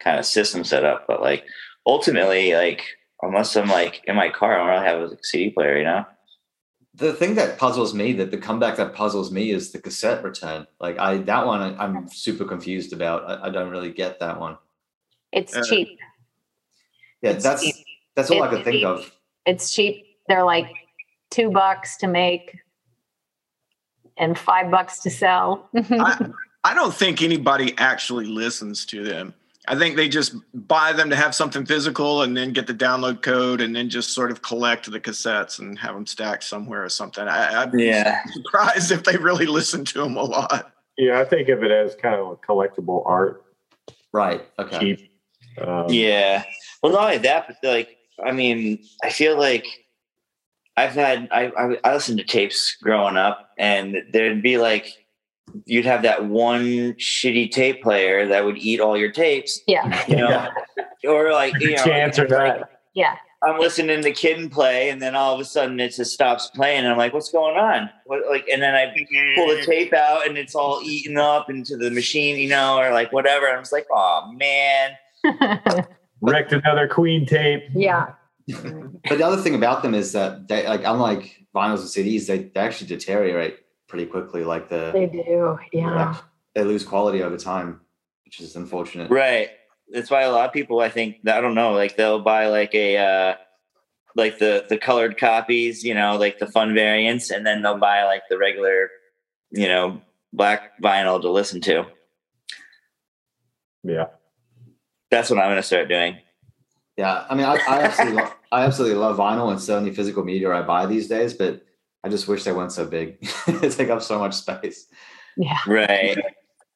[0.00, 1.44] kind of system set up, but like
[1.86, 2.82] ultimately, like
[3.22, 6.04] unless I'm like in my car, I don't really have a CD player, you know.
[6.94, 10.66] the thing that puzzles me, that the comeback that puzzles me is the cassette return.
[10.80, 13.30] Like I, that one I, I'm super confused about.
[13.30, 14.58] I, I don't really get that one.
[15.32, 15.88] It's Uh, cheap.
[17.22, 17.76] Yeah, It's that's cheap.
[18.16, 19.10] that's all I It's could think of.
[19.46, 20.04] It's cheap.
[20.28, 20.66] They're like
[21.30, 22.58] two bucks to make
[24.18, 25.68] and five bucks to sell.
[25.74, 26.26] I,
[26.64, 29.34] I don't think anybody actually listens to them.
[29.68, 30.34] I think they just
[30.66, 34.10] buy them to have something physical and then get the download code and then just
[34.12, 37.28] sort of collect the cassettes and have them stacked somewhere or something.
[37.28, 38.20] I, I'd be Yeah.
[38.32, 40.72] surprised if they really listen to them a lot.
[40.98, 43.44] Yeah, I think of it as kind of a collectible art,
[44.12, 44.44] Right.
[44.58, 44.78] Okay.
[44.96, 45.10] cheap.
[45.64, 46.42] Um, Yeah.
[46.82, 49.64] Well, not only that, but like, I mean, I feel like
[50.76, 55.06] I've had, I, I, I listened to tapes growing up, and there'd be like,
[55.66, 60.04] you'd have that one shitty tape player that would eat all your tapes, yeah.
[60.08, 60.48] you know,
[61.04, 62.70] or like, you know, Chance or not.
[62.94, 63.16] Yeah.
[63.42, 66.48] I'm listening to Kid 'n Play, and then all of a sudden it just stops
[66.54, 67.90] playing, and I'm like, what's going on?
[68.06, 68.86] What, like, and then I
[69.34, 69.70] pull the mm-hmm.
[69.70, 73.46] tape out, and it's all eaten up into the machine, you know, or like whatever.
[73.46, 74.92] And I was like, oh man.
[76.20, 77.64] Wrecked another Queen tape.
[77.74, 78.12] yeah.
[79.08, 82.38] But the other thing about them is that they like unlike vinyls and CDs, they,
[82.44, 84.44] they actually deteriorate pretty quickly.
[84.44, 85.58] Like the They do.
[85.72, 86.16] Yeah.
[86.54, 87.80] they lose quality over time,
[88.24, 89.10] which is unfortunate.
[89.10, 89.50] Right.
[89.90, 92.74] That's why a lot of people, I think, I don't know, like they'll buy like
[92.74, 93.34] a, uh,
[94.14, 98.04] like the the colored copies, you know, like the fun variants, and then they'll buy
[98.04, 98.90] like the regular,
[99.50, 100.00] you know,
[100.32, 101.86] black vinyl to listen to.
[103.82, 104.06] Yeah.
[105.10, 106.18] That's what I'm going to start doing.
[107.02, 110.22] Yeah, I mean, I, I absolutely, lo- I absolutely love vinyl and so many physical
[110.24, 111.64] media I buy these days, but
[112.04, 113.20] I just wish they weren't so big.
[113.48, 114.86] they take up so much space,
[115.36, 115.58] Yeah.
[115.66, 116.16] Right.
[116.16, 116.22] and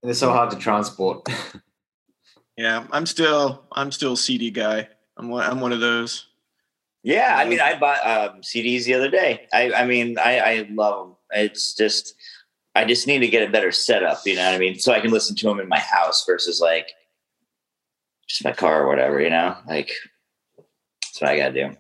[0.03, 1.29] they're so hard to transport.
[2.59, 4.89] Yeah, I'm still I'm still a CD guy.
[5.19, 6.27] I'm one, I'm one of those.
[7.03, 9.47] Yeah, I mean, I bought um, CDs the other day.
[9.53, 11.17] I, I mean, I, I love them.
[11.33, 12.15] It's just,
[12.75, 14.23] I just need to get a better setup.
[14.25, 14.79] You know what I mean?
[14.79, 16.89] So I can listen to them in my house versus like
[18.27, 19.21] just my car or whatever.
[19.21, 19.91] You know, like
[21.17, 21.77] that's what I got to do.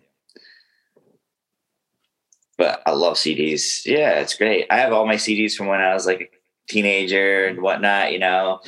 [2.59, 3.85] But I love CDs.
[3.85, 4.67] Yeah, it's great.
[4.71, 8.13] I have all my CDs from when I was like a teenager and whatnot.
[8.13, 8.61] You know,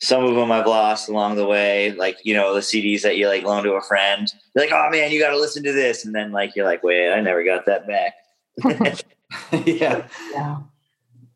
[0.00, 3.28] some of them I've lost along the way, like you know the CDs that you
[3.28, 4.32] like loan to a friend.
[4.54, 6.82] You're like, oh man, you got to listen to this, and then like you're like,
[6.82, 8.14] wait, I never got that back.
[9.66, 10.58] yeah, Yeah.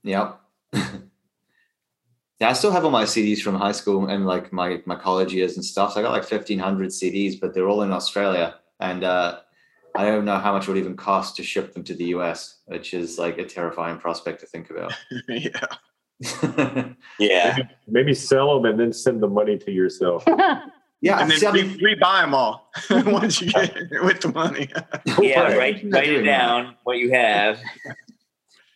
[0.02, 0.40] yep.
[2.40, 5.32] yeah, I still have all my CDs from high school and like my my college
[5.32, 5.92] years and stuff.
[5.92, 9.38] So I got like fifteen hundred CDs, but they're all in Australia, and uh,
[9.94, 12.60] I don't know how much it would even cost to ship them to the US,
[12.66, 14.92] which is like a terrifying prospect to think about.
[15.28, 15.66] yeah.
[17.18, 20.24] Yeah, Maybe, maybe sell them and then send the money to yourself.
[21.00, 24.32] yeah, And then see, I re- mean, rebuy them all once you get with the
[24.32, 24.68] money.
[25.20, 25.42] yeah.
[25.42, 25.58] Right.
[25.58, 27.60] Write write it down what you have.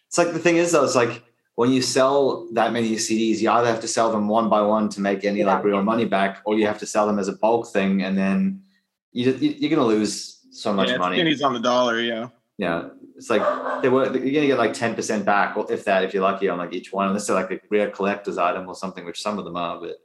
[0.06, 1.22] It's like the thing is though, it's like
[1.59, 4.88] when you sell that many CDs, you either have to sell them one by one
[4.90, 7.32] to make any like real money back, or you have to sell them as a
[7.32, 8.62] bulk thing, and then
[9.11, 11.16] you, you you're gonna lose so much yeah, money.
[11.16, 12.00] pennies on the dollar.
[12.00, 12.28] Yeah.
[12.59, 13.42] Yeah, it's like
[13.82, 16.48] they were you're gonna get like ten percent back, or if that, if you're lucky
[16.48, 19.36] on like each one, unless they're like a rare collector's item or something, which some
[19.36, 19.80] of them are.
[19.80, 19.96] But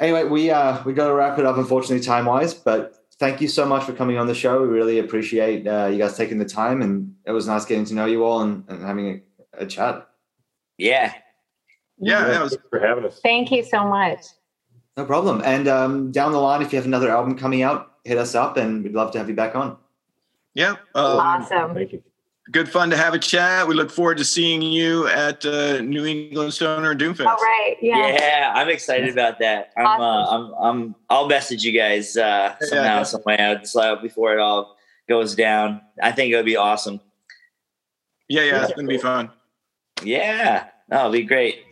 [0.00, 2.54] anyway, we uh we got to wrap it up, unfortunately, time wise.
[2.54, 4.62] But thank you so much for coming on the show.
[4.62, 7.94] We really appreciate uh, you guys taking the time, and it was nice getting to
[7.94, 9.20] know you all and, and having a,
[9.60, 10.08] a chat.
[10.78, 11.12] Yeah,
[11.98, 13.20] Yeah, that was Thanks for having us.
[13.22, 14.20] Thank you so much.
[14.96, 15.42] No problem.
[15.44, 18.56] And um, down the line, if you have another album coming out, hit us up,
[18.56, 19.76] and we'd love to have you back on.
[20.54, 20.72] yeah.
[20.94, 21.74] Um, Awesome.
[21.74, 22.02] Thank you.
[22.50, 23.66] good fun to have a chat.
[23.68, 27.26] We look forward to seeing you at uh, New England Stoner Doomfest.
[27.26, 27.76] All right.
[27.82, 28.08] Yeah.
[28.08, 28.52] yeah.
[28.54, 29.72] I'm excited about that.
[29.76, 33.02] I'm, uh, I'm, I'm, I'll message you guys uh, somehow, Yeah.
[33.02, 34.76] some way, out so before it all
[35.08, 35.80] goes down.
[36.02, 37.00] I think it would be awesome.
[38.28, 39.30] Yeah, yeah, it's gonna be fun.
[40.02, 41.64] Yeah, that'll be great.